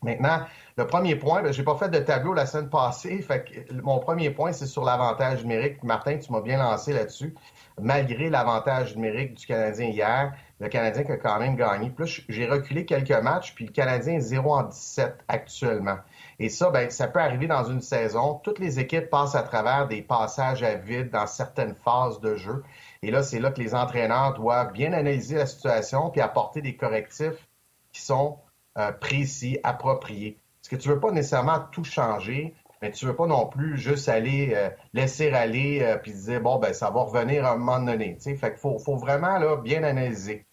[0.03, 0.41] Maintenant,
[0.79, 3.23] le premier point, ben, j'ai pas fait de tableau la semaine passée.
[3.23, 5.83] Fait que mon premier point, c'est sur l'avantage numérique.
[5.83, 7.35] Martin, tu m'as bien lancé là-dessus.
[7.81, 11.89] Malgré l'avantage numérique du Canadien hier, le Canadien qui a quand même gagné.
[11.89, 15.97] Plus j'ai reculé quelques matchs, puis le Canadien est 0 en 17 actuellement.
[16.39, 18.35] Et ça, ben, ça peut arriver dans une saison.
[18.45, 22.63] Toutes les équipes passent à travers des passages à vide dans certaines phases de jeu.
[23.01, 26.77] Et là, c'est là que les entraîneurs doivent bien analyser la situation puis apporter des
[26.77, 27.49] correctifs
[27.95, 28.41] qui sont
[28.77, 30.39] euh, précis, appropriés.
[30.67, 32.53] Parce que tu veux pas nécessairement tout changer,
[32.83, 36.59] mais tu veux pas non plus juste aller euh, laisser aller euh, puis dire bon
[36.59, 38.19] ben ça va revenir à un moment donné.
[38.19, 40.45] Fait qu'il faut, faut vraiment là, bien analyser.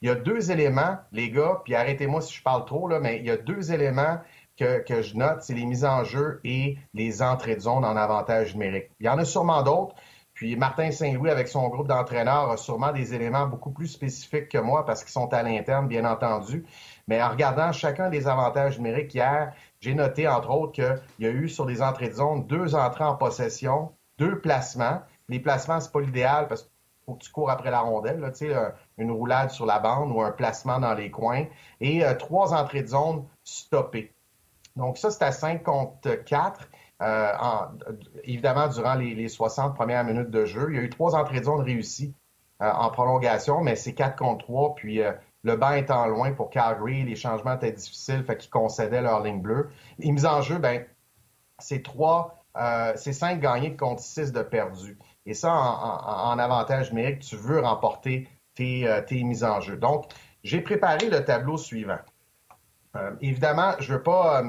[0.00, 3.18] Il y a deux éléments, les gars, puis arrêtez-moi si je parle trop, là, mais
[3.18, 4.16] il y a deux éléments
[4.56, 7.94] que, que je note, c'est les mises en jeu et les entrées de zone en
[7.94, 8.88] avantage numérique.
[9.00, 9.94] Il y en a sûrement d'autres.
[10.32, 14.58] Puis Martin Saint-Louis, avec son groupe d'entraîneurs, a sûrement des éléments beaucoup plus spécifiques que
[14.58, 16.64] moi parce qu'ils sont à l'interne, bien entendu.
[17.08, 21.30] Mais en regardant chacun des avantages numériques hier, j'ai noté, entre autres, qu'il y a
[21.30, 25.00] eu sur les entrées de zone deux entrées en possession, deux placements.
[25.28, 26.70] Les placements, c'est pas l'idéal parce qu'il
[27.06, 30.32] faut que tu cours après la rondelle, là, une roulade sur la bande ou un
[30.32, 31.46] placement dans les coins.
[31.80, 34.12] Et euh, trois entrées de zone stoppées.
[34.76, 36.68] Donc ça, c'est à 5 contre 4.
[37.00, 37.32] Euh,
[38.24, 41.44] évidemment, durant les, 60 premières minutes de jeu, il y a eu trois entrées de
[41.46, 42.14] zone réussies
[42.60, 44.74] euh, en prolongation, mais c'est 4 contre 3.
[44.74, 45.00] Puis
[45.44, 49.40] le banc étant loin pour Calgary, les changements étaient difficiles, fait qu'ils concédaient leur ligne
[49.40, 49.70] bleue.
[49.98, 50.84] Les mises en jeu, ben,
[51.58, 54.98] c'est trois, euh, c'est cinq gagnés contre six de perdus.
[55.26, 58.28] Et ça, en, avantage numérique, tu veux remporter
[58.60, 59.76] euh, tes, mises en jeu.
[59.76, 60.06] Donc,
[60.42, 61.98] j'ai préparé le tableau suivant.
[62.96, 64.42] Euh, évidemment, je ne veux pas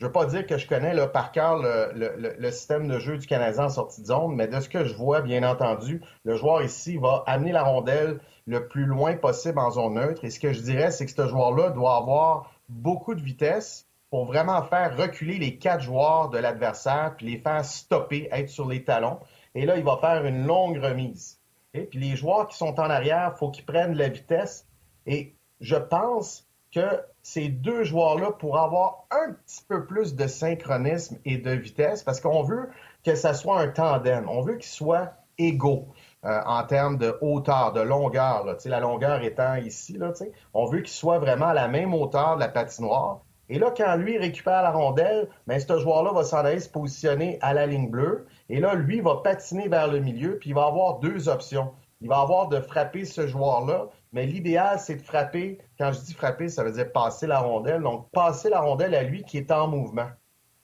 [0.00, 3.68] veux pas dire que je connais par cœur le, système de jeu du Canadien en
[3.68, 7.22] sortie de zone, mais de ce que je vois, bien entendu, le joueur ici va
[7.26, 8.18] amener la rondelle
[8.50, 10.24] le plus loin possible en zone neutre.
[10.24, 14.26] Et ce que je dirais, c'est que ce joueur-là doit avoir beaucoup de vitesse pour
[14.26, 18.82] vraiment faire reculer les quatre joueurs de l'adversaire, puis les faire stopper, être sur les
[18.82, 19.20] talons.
[19.54, 21.38] Et là, il va faire une longue remise.
[21.74, 24.66] Et puis les joueurs qui sont en arrière, il faut qu'ils prennent la vitesse.
[25.06, 31.18] Et je pense que ces deux joueurs-là pourraient avoir un petit peu plus de synchronisme
[31.24, 32.68] et de vitesse parce qu'on veut
[33.04, 34.28] que ça soit un tandem.
[34.28, 35.86] On veut qu'ils soient égaux.
[36.26, 40.12] Euh, en termes de hauteur, de longueur, là, la longueur étant ici, là,
[40.52, 43.20] on veut qu'ils soient vraiment à la même hauteur de la patinoire.
[43.48, 47.38] Et là, quand lui récupère la rondelle, ben, ce joueur-là va s'en aller se positionner
[47.40, 48.26] à la ligne bleue.
[48.48, 51.72] Et là, lui va patiner vers le milieu, puis il va avoir deux options.
[52.02, 55.58] Il va avoir de frapper ce joueur-là mais l'idéal, c'est de frapper.
[55.78, 57.82] Quand je dis frapper, ça veut dire passer la rondelle.
[57.82, 60.08] Donc, passer la rondelle à lui qui est en mouvement.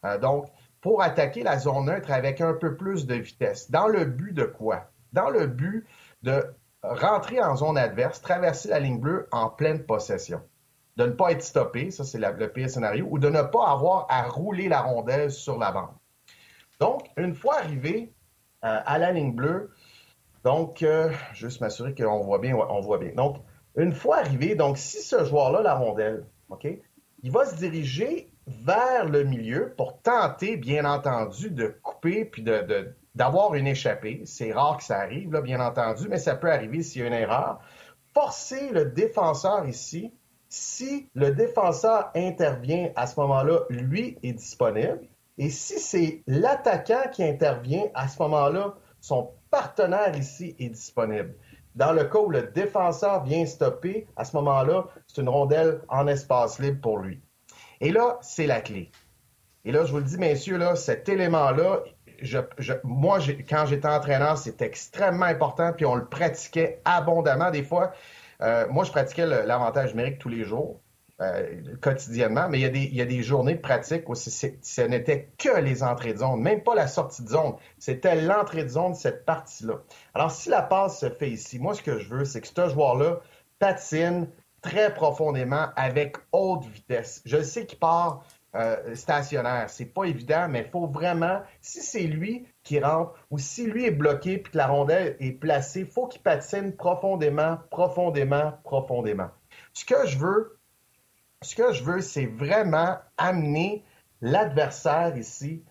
[0.04, 0.46] Euh, donc,
[0.80, 3.70] pour attaquer la zone neutre avec un peu plus de vitesse.
[3.70, 4.90] Dans le but de quoi?
[5.12, 5.86] Dans le but
[6.22, 6.44] de
[6.82, 10.40] rentrer en zone adverse, traverser la ligne bleue en pleine possession.
[10.96, 14.06] De ne pas être stoppé, ça c'est le pire scénario, ou de ne pas avoir
[14.08, 15.94] à rouler la rondelle sur la bande.
[16.80, 18.14] Donc, une fois arrivé
[18.64, 19.70] euh, à la ligne bleue,
[20.44, 23.12] donc, euh, juste m'assurer qu'on voit bien, on voit bien.
[23.14, 23.38] Donc,
[23.76, 26.66] une fois arrivé, donc si ce joueur-là, la rondelle, OK,
[27.22, 32.94] il va se diriger vers le milieu pour tenter, bien entendu, de couper puis de,
[33.16, 34.22] d'avoir une échappée.
[34.26, 37.14] C'est rare que ça arrive, bien entendu, mais ça peut arriver s'il y a une
[37.14, 37.58] erreur.
[38.14, 40.12] Forcer le défenseur ici,
[40.48, 45.00] si le défenseur intervient à ce moment-là, lui est disponible.
[45.38, 51.34] Et si c'est l'attaquant qui intervient à ce moment-là, son partenaire ici est disponible.
[51.74, 56.06] Dans le cas où le défenseur vient stopper, à ce moment-là, c'est une rondelle en
[56.06, 57.22] espace libre pour lui.
[57.80, 58.90] Et là, c'est la clé.
[59.64, 61.82] Et là, je vous le dis, messieurs, là, cet élément-là,
[62.84, 67.50] moi, quand j'étais entraîneur, c'était extrêmement important, puis on le pratiquait abondamment.
[67.50, 67.92] Des fois,
[68.42, 70.80] euh, moi, je pratiquais l'avantage numérique tous les jours.
[71.22, 74.14] Euh, quotidiennement, mais il y, a des, il y, a des, journées de pratique où
[74.14, 78.64] ce n'était que les entrées de zone, même pas la sortie de zone, c'était l'entrée
[78.64, 79.76] de zone de cette partie-là.
[80.12, 82.68] Alors, si la passe se fait ici, moi, ce que je veux, c'est que ce
[82.68, 83.20] joueur-là
[83.58, 84.28] patine
[84.60, 87.22] très profondément avec haute vitesse.
[87.24, 88.22] Je sais qu'il part
[88.56, 93.38] euh, stationnaire, c'est pas évident, mais il faut vraiment, si c'est lui qui rentre ou
[93.38, 97.58] si lui est bloqué puis que la rondelle est placée, il faut qu'il patine profondément,
[97.70, 99.30] profondément, profondément.
[99.72, 100.58] Ce que je veux,
[101.42, 103.84] ce que je veux, c'est vraiment amener
[104.20, 105.62] l'adversaire ici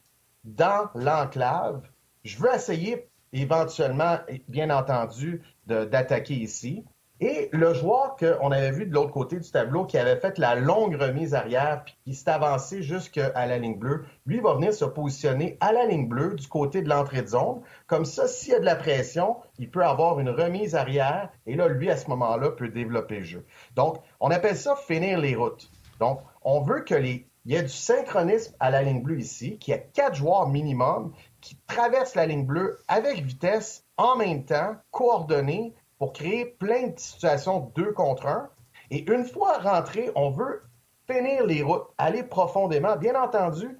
[0.44, 1.82] dans l'enclave.
[2.24, 6.86] Je veux essayer éventuellement, bien entendu, d'attaquer ici.
[7.22, 10.56] Et le joueur qu'on avait vu de l'autre côté du tableau, qui avait fait la
[10.56, 14.84] longue remise arrière, puis qui s'est avancé jusqu'à la ligne bleue, lui va venir se
[14.84, 17.62] positionner à la ligne bleue du côté de l'entrée de zone.
[17.88, 21.56] Comme ça, s'il y a de la pression, il peut avoir une remise arrière, et
[21.56, 23.46] là, lui, à ce moment-là, peut développer le jeu.
[23.76, 25.72] Donc, on appelle ça finir les routes.
[26.00, 29.60] Donc, on veut que les il y a du synchronisme à la ligne bleue ici,
[29.60, 34.46] qu'il y a quatre joueurs minimum qui traversent la ligne bleue avec vitesse en même
[34.46, 38.50] temps, coordonnés, pour créer plein de situations deux contre un.
[38.92, 40.62] Et une fois rentré, on veut
[41.08, 42.96] finir les routes, aller profondément.
[42.96, 43.80] Bien entendu,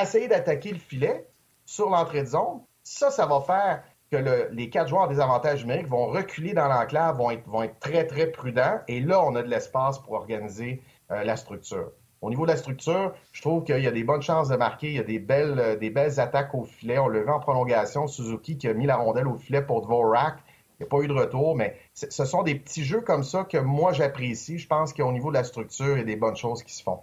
[0.00, 1.28] essayer d'attaquer le filet
[1.64, 2.60] sur l'entrée de zone.
[2.82, 4.16] Ça, ça va faire que
[4.52, 8.78] les quatre joueurs des avantages numériques vont reculer dans l'enclave, vont être, très, très prudents.
[8.86, 11.90] Et là, on a de l'espace pour organiser euh, la structure.
[12.22, 14.88] Au niveau de la structure, je trouve qu'il y a des bonnes chances de marquer.
[14.88, 16.98] Il y a des belles, euh, des belles attaques au filet.
[16.98, 18.06] On le vu en prolongation.
[18.06, 20.38] Suzuki qui a mis la rondelle au filet pour Dvorak.
[20.78, 23.44] Il n'y a pas eu de retour, mais ce sont des petits jeux comme ça
[23.44, 24.58] que moi j'apprécie.
[24.58, 26.82] Je pense qu'au niveau de la structure, il y a des bonnes choses qui se
[26.82, 27.00] font.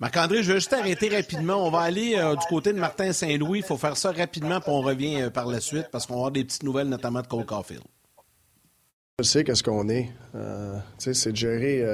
[0.00, 1.66] Marc-André, je vais juste arrêter rapidement.
[1.66, 3.60] On va aller euh, du côté de Martin Saint-Louis.
[3.60, 6.18] Il faut faire ça rapidement, puis on revient euh, par la suite parce qu'on va
[6.18, 7.82] avoir des petites nouvelles, notamment de Cole Caulfield.
[9.18, 10.10] Je sais qu'est-ce qu'on est.
[10.36, 11.84] Euh, c'est de gérer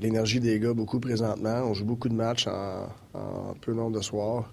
[0.00, 1.62] l'énergie des gars beaucoup présentement.
[1.64, 4.50] On joue beaucoup de matchs en, peu nombre de soirs.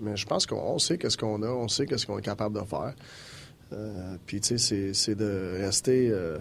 [0.00, 2.66] mais je pense qu'on sait qu'est-ce qu'on a, on sait qu'est-ce qu'on est capable de
[2.66, 2.94] faire.
[3.72, 6.10] Euh, puis, tu sais, c'est de rester.
[6.10, 6.38] Euh,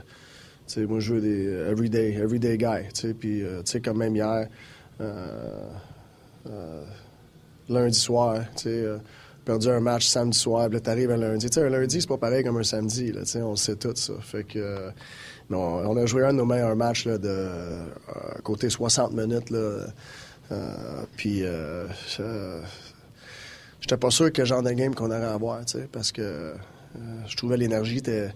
[0.67, 2.87] tu sais, moi, je veux des everyday, everyday guy.
[2.93, 4.47] Tu sais, puis, euh, tu sais, comme même hier,
[7.69, 8.85] lundi soir, tu sais,
[9.45, 11.49] perdu un match samedi soir, puis là, t'arrives un lundi.
[11.49, 13.93] Tu sais, un lundi, c'est pas pareil comme un samedi, tu sais, on sait tout
[13.95, 14.13] ça.
[14.21, 14.91] Fait que,
[15.49, 17.47] non, on a joué un de nos meilleurs matchs, là, de
[18.43, 19.87] côté 60 minutes, là.
[21.15, 21.43] puis,
[23.81, 26.21] j'étais pas sûr que genre de game qu'on aurait à avoir, tu sais, parce que
[26.21, 26.53] euh,
[27.27, 28.29] je trouvais l'énergie était.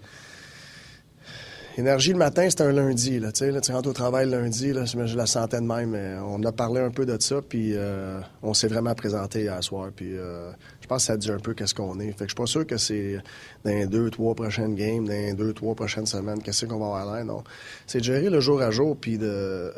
[1.78, 3.22] Énergie le matin, c'était un lundi.
[3.34, 5.90] Tu rentres au travail lundi, là, je la sentais de même.
[5.90, 9.62] Mais on a parlé un peu de ça, puis euh, on s'est vraiment présenté hier
[9.62, 9.90] soir.
[9.94, 12.14] Puis euh, je pense que ça dit un peu qu'est-ce qu'on est.
[12.14, 13.18] Fait que je suis pas sûr que c'est
[13.66, 16.86] dans les deux, trois prochaines games, dans les deux, trois prochaines semaines, qu'est-ce qu'on va
[16.86, 17.26] avoir l'air.
[17.26, 17.44] Non.
[17.88, 19.74] C'est de gérer le jour à jour, puis de,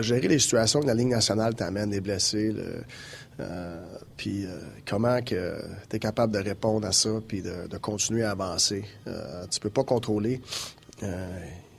[0.00, 2.52] gérer les situations que la Ligue nationale t'amène, les blessés.
[2.56, 2.80] Euh,
[4.16, 5.56] puis euh, comment que
[5.88, 8.84] tu es capable de répondre à ça puis de, continuer à avancer?
[9.06, 10.40] Euh, tu peux pas contrôler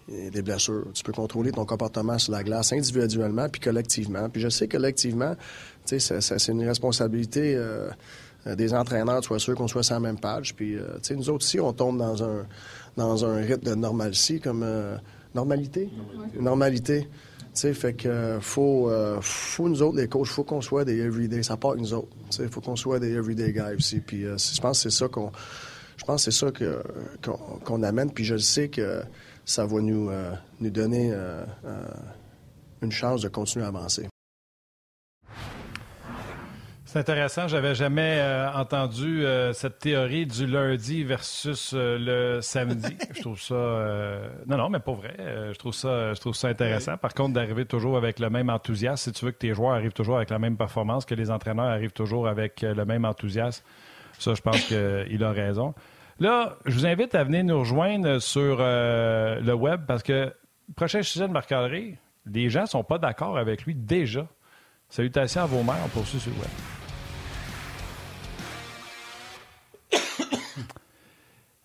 [0.07, 0.88] des blessures.
[0.93, 4.28] Tu peux contrôler ton comportement sur la glace individuellement puis collectivement.
[4.30, 5.36] Puis je sais collectivement,
[5.86, 7.55] tu sais, c'est une responsabilité
[8.47, 10.55] des entraîneurs, sois sûr qu'on soit sur la même page.
[10.55, 12.47] Puis, tu sais, nous autres aussi, on tombe dans un,
[12.97, 14.66] dans un rythme de normalcy, comme
[15.36, 15.88] normalité.
[16.39, 17.07] Normalité
[17.56, 21.43] fait que faut, euh, faut nous autres, les coachs, faut qu'on soit des everyday.
[21.43, 22.10] Ça part avec nous autres.
[22.39, 23.99] Il faut qu'on soit des everyday guys aussi.
[23.99, 25.32] Puis euh, je pense que c'est ça qu'on.
[25.97, 26.82] Je pense c'est ça que,
[27.64, 28.12] qu'on, amène.
[28.12, 29.04] Puis je sais que
[29.45, 31.14] ça va nous, euh, nous donner
[32.82, 34.11] une chance de continuer à avancer.
[36.92, 37.48] C'est intéressant.
[37.48, 42.98] J'avais jamais euh, entendu euh, cette théorie du lundi versus euh, le samedi.
[43.16, 43.56] je trouve ça
[44.46, 45.16] non non mais pas vrai.
[45.54, 46.98] je trouve ça je trouve ça intéressant.
[46.98, 49.10] Par contre d'arriver toujours avec le même enthousiasme.
[49.10, 51.68] Si tu veux que tes joueurs arrivent toujours avec la même performance, que les entraîneurs
[51.68, 53.64] arrivent toujours avec le même enthousiasme,
[54.20, 55.74] ça je pense qu'il a raison.
[56.20, 60.34] Là, je vous invite à venir nous rejoindre sur le web parce que
[60.76, 64.28] prochain sujet de Marc-André, les gens sont pas d'accord avec lui déjà.
[64.89, 66.50] Salutations à vos mères, on poursuit sur le web.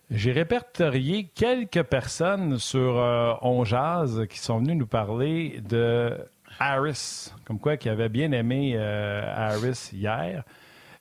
[0.09, 6.17] J'ai répertorié quelques personnes sur euh, On qui sont venues nous parler de
[6.59, 10.43] Harris, comme quoi qui avait bien aimé euh, Harris hier.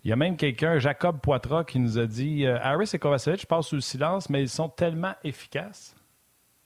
[0.03, 3.47] Il y a même quelqu'un, Jacob Poitras, qui nous a dit euh, Harris et Kovacevic
[3.47, 5.95] passent sous le silence, mais ils sont tellement efficaces.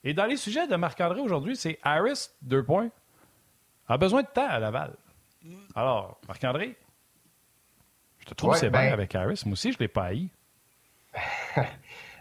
[0.03, 2.89] Et dans les sujets de Marc-André aujourd'hui, c'est Harris, deux points,
[3.87, 4.95] a besoin de temps à Laval.
[5.75, 6.77] Alors, Marc-André,
[8.21, 9.43] je te trouve bien ben avec Harris.
[9.45, 10.29] Moi aussi, je ne l'ai pas haï.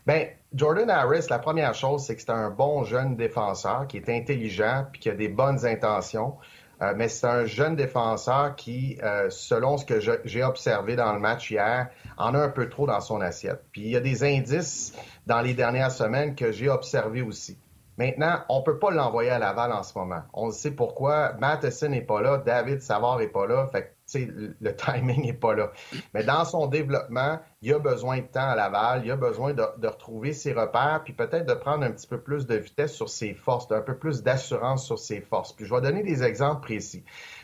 [0.08, 4.10] Bien, Jordan Harris, la première chose, c'est que c'est un bon jeune défenseur qui est
[4.10, 6.38] intelligent puis qui a des bonnes intentions.
[6.82, 11.20] Euh, mais c'est un jeune défenseur qui, euh, selon ce que j'ai observé dans le
[11.20, 13.64] match hier, en a un peu trop dans son assiette.
[13.74, 14.94] Puis il y a des indices
[15.28, 17.58] dans les dernières semaines que j'ai observés aussi.
[17.98, 20.22] Maintenant, on ne peut pas l'envoyer à Laval en ce moment.
[20.34, 21.34] On sait pourquoi.
[21.34, 23.68] Matheson n'est pas là, David Savard n'est pas là.
[23.68, 25.72] Fait le timing n'est pas là.
[26.14, 29.88] Mais dans son développement, il a besoin de temps à Laval, il a besoin de,
[29.88, 33.34] retrouver ses repères, puis peut-être de prendre un petit peu plus de vitesse sur ses
[33.34, 35.54] forces, un peu plus d'assurance sur ses forces.
[35.54, 37.04] Puis je vais donner des exemples précis.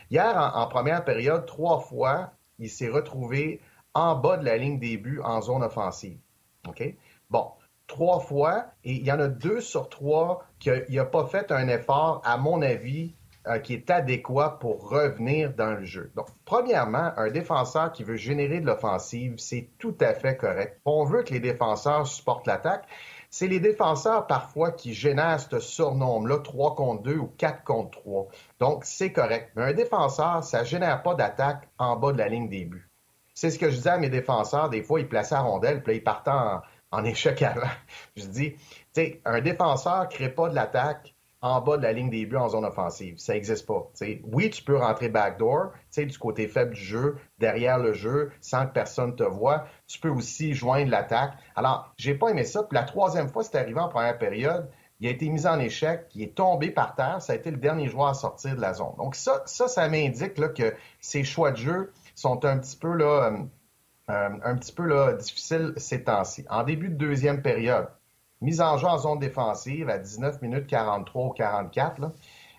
[0.09, 3.61] Hier, en, première période, trois fois, il s'est retrouvé
[3.93, 6.17] en bas de la ligne des buts en zone offensive.
[6.67, 6.95] OK?
[7.29, 7.51] Bon.
[7.87, 11.67] trois fois et il y en a deux sur trois qu'il n'a pas fait un
[11.67, 13.15] effort, à mon avis,
[13.47, 16.11] euh, qui est adéquat pour revenir dans le jeu.
[16.15, 20.79] Donc, premièrement, un défenseur qui veut générer de l'offensive, c'est tout à fait correct.
[20.85, 22.85] On veut que les défenseurs supportent l'attaque.
[23.29, 28.27] C'est les défenseurs parfois qui génèrent ce surnombre-là, 3 contre 2 ou 4 contre 3.
[28.59, 29.51] Donc, c'est correct.
[29.55, 32.89] Mais un défenseur, ça ne génère pas d'attaque en bas de la ligne des buts.
[33.33, 34.69] C'est ce que je disais à mes défenseurs.
[34.69, 36.31] Des fois, ils plaçaient la rondelle, puis là, ils partaient
[36.91, 37.67] en, échec avant.
[38.15, 38.61] Je dis, tu
[38.93, 41.14] sais, un défenseur ne crée pas de l'attaque
[41.45, 43.19] en bas de la ligne des buts en zone offensive.
[43.19, 43.91] Ça n'existe pas.
[44.23, 48.73] oui, tu peux rentrer backdoor, du côté faible du jeu, derrière le jeu, sans que
[48.73, 49.65] personne te voit.
[49.85, 51.33] Tu peux aussi joindre l'attaque.
[51.55, 52.63] Alors, j'ai pas aimé ça.
[52.63, 54.71] Puis la troisième fois, c'est arrivé en première période.
[54.99, 57.21] Il a été mis en échec, il est tombé par terre.
[57.21, 58.95] Ça a été le dernier joueur à sortir de la zone.
[58.97, 63.25] Donc ça, ça, ça m'indique que ces choix de jeu sont un petit peu là,
[63.31, 63.37] euh,
[64.09, 66.43] euh, un petit peu là, difficiles ces temps-ci.
[66.49, 67.87] En début de deuxième période,
[68.41, 72.11] mise en jeu en zone défensive à 19 minutes 43 ou 44.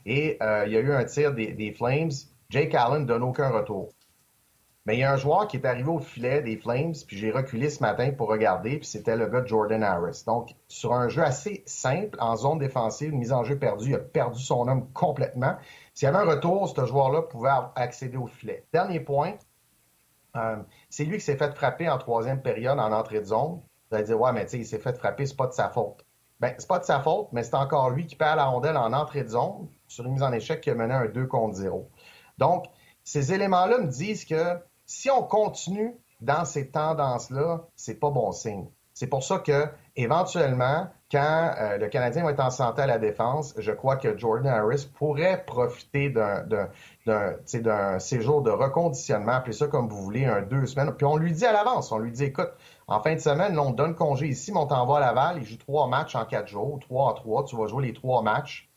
[0.05, 2.11] et euh, il y a eu un tir des, Flames.
[2.49, 3.91] Jake Allen ne donne aucun retour.
[4.87, 7.33] Mais il y a un joueur qui est arrivé au filet des Flames, puis j'ai
[7.33, 10.23] reculé ce matin pour regarder, puis c'était le gars Jordan Harris.
[10.25, 13.99] Donc, sur un jeu assez simple, en zone défensive, mise en jeu perdue, il a
[13.99, 15.57] perdu son homme complètement.
[15.93, 18.65] S'il y avait un retour, ce joueur-là pouvait accéder au filet.
[18.73, 19.33] Dernier point,
[20.37, 20.57] euh,
[20.89, 23.61] c'est lui qui s'est fait frapper en troisième période en entrée de zone.
[23.91, 25.69] Vous allez dire, ouais, mais tu sais, il s'est fait frapper, c'est pas de sa
[25.69, 26.05] faute.
[26.41, 28.93] Ben, c'est pas de sa faute, mais c'est encore lui qui perd la rondelle en
[28.93, 31.89] entrée de zone sur une mise en échec qui a mené un 2 contre 0.
[32.39, 32.67] Donc,
[33.05, 38.69] ces éléments-là me disent que si on continue dans ces tendances-là, c'est pas bon signe.
[38.93, 42.99] C'est pour ça que, éventuellement, quand euh, le Canadien va être en santé à la
[42.99, 49.89] défense, je crois que Jordan Harris pourrait profiter d'un séjour de reconditionnement, appelez ça comme
[49.89, 50.93] vous voulez, un deux semaines.
[50.93, 52.51] Puis on lui dit à l'avance, on lui dit, écoute,
[52.89, 55.57] en fin de semaine, on donne congé ici, mais on t'envoie à Laval, il joue
[55.57, 58.69] trois matchs en quatre jours, trois à trois, tu vas jouer les trois matchs.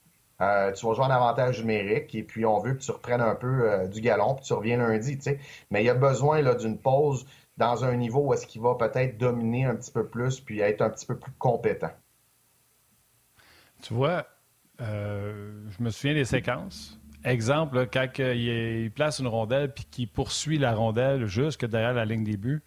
[0.42, 3.36] Euh, tu vas jouer en avantage numérique et puis on veut que tu reprennes un
[3.36, 5.40] peu euh, du galon puis tu reviens lundi, tu sais.
[5.70, 7.26] Mais il y a besoin là d'une pause
[7.58, 10.82] dans un niveau où est-ce qu'il va peut-être dominer un petit peu plus puis être
[10.82, 11.92] un petit peu plus compétent.
[13.82, 14.28] Tu vois,
[14.82, 17.00] euh, je me souviens des séquences.
[17.24, 22.24] Exemple, quand il place une rondelle puis qu'il poursuit la rondelle jusque derrière la ligne
[22.24, 22.62] des buts,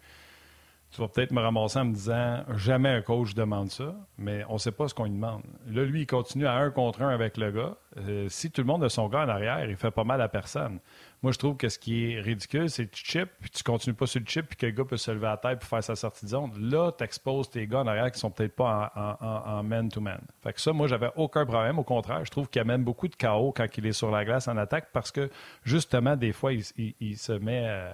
[0.93, 4.53] tu vas peut-être me ramasser en me disant jamais un coach demande ça, mais on
[4.53, 5.41] ne sait pas ce qu'on lui demande.
[5.67, 7.75] Là, lui, il continue à un contre un avec le gars.
[7.97, 10.27] Euh, si tout le monde a son gars en arrière, il fait pas mal à
[10.29, 10.79] personne.
[11.23, 13.95] Moi, je trouve que ce qui est ridicule, c'est que tu chips, puis tu continues
[13.95, 15.67] pas sur le chip, puis que le gars peut se lever à la tête pour
[15.67, 16.51] faire sa sortie de zone.
[16.59, 20.21] Là, tu exposes tes gars en arrière qui sont peut-être pas en man-to-man.
[20.43, 21.79] Fait que ça, moi, j'avais aucun problème.
[21.79, 24.47] Au contraire, je trouve qu'il amène beaucoup de chaos quand il est sur la glace
[24.47, 25.31] en attaque parce que,
[25.63, 27.63] justement, des fois, il, se met.
[27.65, 27.93] Euh,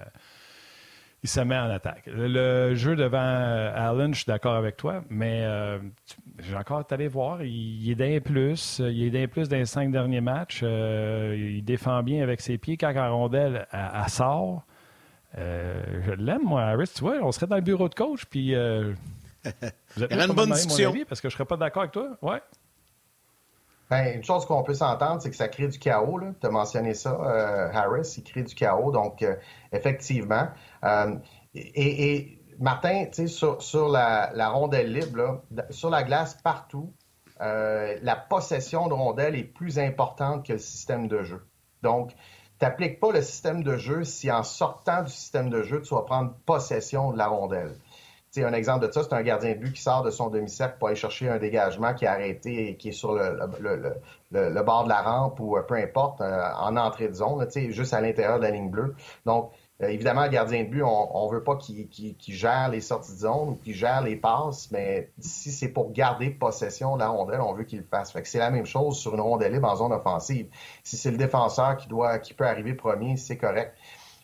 [1.22, 2.04] il se met en attaque.
[2.06, 5.78] Le, jeu devant euh, Allen, je suis d'accord avec toi, mais euh,
[6.38, 7.42] j'ai encore allé voir.
[7.42, 8.78] Il, est d'un plus.
[8.78, 10.60] Il est d'un plus dans les cinq derniers matchs.
[10.62, 12.76] Euh, il défend bien avec ses pieds.
[12.76, 14.62] Quand la rondelle elle, sort,
[15.36, 16.90] je l'aime, moi, Harris.
[16.94, 18.54] Tu vois, on serait dans le bureau de coach, puis.
[19.96, 20.94] vous êtes une bonne discussion.
[21.08, 22.16] parce que je ne serais pas d'accord avec toi.
[22.22, 22.40] Ouais.
[23.90, 26.20] Ben, une chose qu'on peut s'entendre, c'est que ça crée du chaos.
[26.40, 28.92] Tu as mentionné ça, euh, Harris, il crée du chaos.
[28.92, 29.34] Donc, euh,
[29.72, 30.46] effectivement.
[30.84, 31.16] Euh,
[31.54, 36.92] et, Martin, sur, sur la, rondelle libre, sur la glace partout,
[37.38, 41.46] la possession de rondelle est plus importante que le système de jeu.
[41.82, 42.12] Donc,
[42.60, 46.02] tu pas le système de jeu si en sortant du système de jeu, tu vas
[46.02, 47.74] prendre possession de la rondelle
[48.38, 50.88] un exemple de ça, c'est un gardien de but qui sort de son demi-cercle pour
[50.88, 55.02] aller chercher un dégagement qui est arrêté et qui est sur le, bord de la
[55.02, 58.50] rampe ou euh, peu importe, euh, en entrée de zone, juste à l'intérieur de la
[58.50, 58.94] ligne bleue.
[59.26, 59.56] Donc, euh,
[59.88, 63.48] évidemment, le gardien de but, on ne veut pas qu'il gère les sorties de zone
[63.50, 67.54] ou qu'il gère les passes, mais si c'est pour garder possession de la rondelle, on
[67.54, 68.12] veut qu'il le fasse.
[68.12, 70.48] Fait c'est la même chose sur une rondelle libre en zone offensive.
[70.84, 73.74] Si c'est le défenseur qui doit, qui peut arriver premier, c'est correct.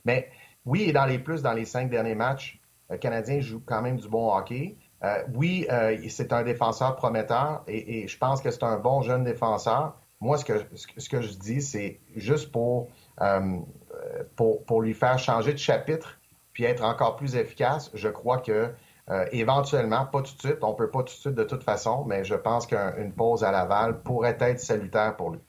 [0.05, 0.29] Mais
[0.67, 3.97] oui, et dans les plus, dans les cinq derniers matchs, le Canadien joue quand même
[3.97, 4.77] du bon hockey.
[5.05, 9.25] Euh, oui, euh, c'est un défenseur prometteur et, je pense que c'est un bon jeune
[9.25, 9.97] défenseur.
[10.21, 12.89] Moi, ce que, je dis, c'est juste pour,
[13.21, 13.59] euh,
[14.37, 16.19] pour, lui faire changer de chapitre
[16.53, 17.91] puis être encore plus efficace.
[17.95, 18.71] Je crois que
[19.31, 22.25] éventuellement, pas tout de suite, on peut pas tout de suite de toute façon, mais
[22.25, 25.41] je pense qu'une pause à Laval pourrait être salutaire pour lui.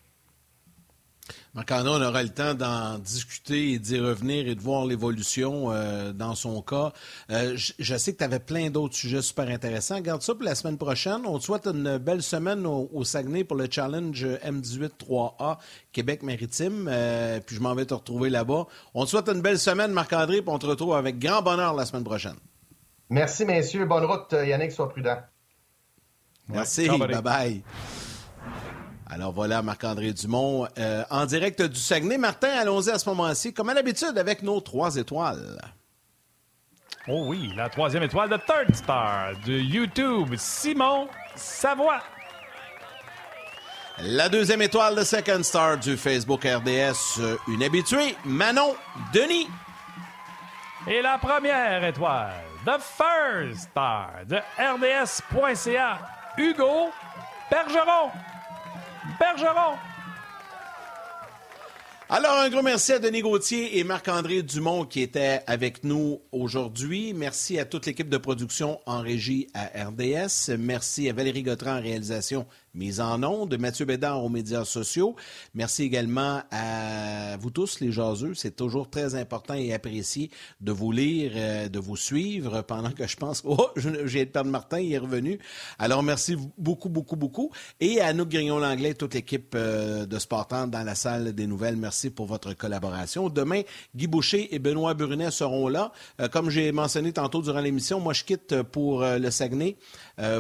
[1.53, 6.13] Marc on aura le temps d'en discuter et d'y revenir et de voir l'évolution euh,
[6.13, 6.93] dans son cas.
[7.31, 9.99] Euh, je, sais que tu avais plein d'autres sujets super intéressants.
[9.99, 11.21] Garde ça pour la semaine prochaine.
[11.25, 15.57] On te souhaite une belle semaine au, Saguenay pour le challenge M18 3A
[15.91, 16.87] Québec-Maritime.
[16.91, 18.67] Euh, puis je m'en vais te retrouver là-bas.
[18.93, 21.85] On te souhaite une belle semaine, Marc-André, puis on te retrouve avec grand bonheur la
[21.85, 22.35] semaine prochaine.
[23.09, 23.85] Merci, messieurs.
[23.85, 24.71] Bonne route, Yannick.
[24.71, 25.17] Sois prudent.
[26.49, 26.87] Merci.
[26.87, 27.61] Bye-bye.
[29.09, 32.17] Alors voilà, Marc-André Dumont, euh, en direct du Saguenay.
[32.17, 35.61] Martin, allons-y à ce moment-ci, comme à l'habitude, avec nos trois étoiles.
[37.07, 42.01] Oh oui, la troisième étoile de Third Star de YouTube, Simon Savoie.
[43.99, 48.75] La deuxième étoile de Second Star du Facebook RDS, une habituée, Manon
[49.13, 49.47] Denis.
[50.85, 52.33] Et la première étoile,
[52.65, 55.99] The First Star de RDS.ca,
[56.37, 56.89] Hugo
[57.49, 58.11] Bergeron.
[59.19, 59.77] Bergeron.
[62.09, 67.13] Alors, un gros merci à Denis Gauthier et Marc-André Dumont qui étaient avec nous aujourd'hui.
[67.13, 70.55] Merci à toute l'équipe de production en régie à RDS.
[70.57, 75.15] Merci à Valérie Gautran en réalisation mise en onde, Mathieu Bédard aux médias sociaux.
[75.53, 78.33] Merci également à vous tous, les jaseux.
[78.35, 80.29] C'est toujours très important et apprécié
[80.61, 83.69] de vous lire, euh, de vous suivre pendant que je pense, oh,
[84.05, 85.39] j'ai de perdre Martin, il est revenu.
[85.79, 87.51] Alors, merci beaucoup, beaucoup, beaucoup.
[87.79, 92.09] Et à nous, Grignon-Langlais, toute l'équipe euh, de Sportant dans la salle des nouvelles, merci
[92.09, 93.29] pour votre collaboration.
[93.29, 93.61] Demain,
[93.95, 95.91] Guy Boucher et Benoît Brunet seront là.
[96.21, 99.77] Euh, comme j'ai mentionné tantôt durant l'émission, moi, je quitte pour le Saguenay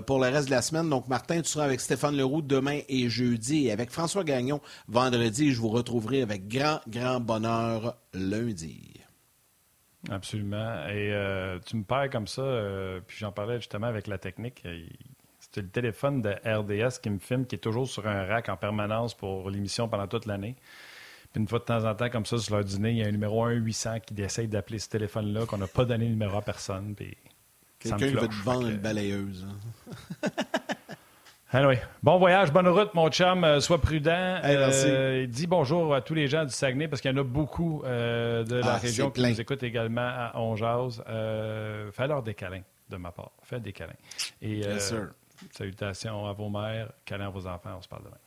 [0.05, 0.89] pour le reste de la semaine.
[0.89, 3.67] Donc, Martin, tu seras avec Stéphane Leroux demain et jeudi.
[3.67, 4.59] Et avec François Gagnon,
[4.89, 8.93] vendredi, je vous retrouverai avec grand, grand bonheur lundi.
[10.09, 10.87] Absolument.
[10.89, 14.63] Et euh, tu me parles comme ça, euh, puis j'en parlais justement avec la technique.
[15.39, 18.57] C'était le téléphone de RDS qui me filme, qui est toujours sur un rack en
[18.57, 20.55] permanence pour l'émission pendant toute l'année.
[21.31, 23.07] Puis une fois de temps en temps, comme ça, sur leur dîner, il y a
[23.07, 26.41] un numéro 1-800 qui essaye d'appeler ce téléphone-là, qu'on n'a pas donné le numéro à
[26.41, 26.93] personne.
[26.93, 27.15] Puis
[27.79, 29.45] Quelqu'un veut te vendre une balayeuse.
[29.47, 30.29] Hein.
[31.53, 33.45] Anyway, bon voyage, bonne route, mon chum.
[33.45, 34.41] Euh, sois prudent.
[34.43, 37.83] Euh, dis bonjour à tous les gens du Saguenay parce qu'il y en a beaucoup
[37.85, 41.01] euh, de la ah, région qui nous écoutent également à Onjaz.
[41.93, 43.31] fais leur des câlins de ma part.
[43.43, 43.93] Fais des câlins.
[44.41, 44.61] Et
[45.51, 47.75] salutations à vos mères, câlins à vos enfants.
[47.77, 48.17] On se parle demain.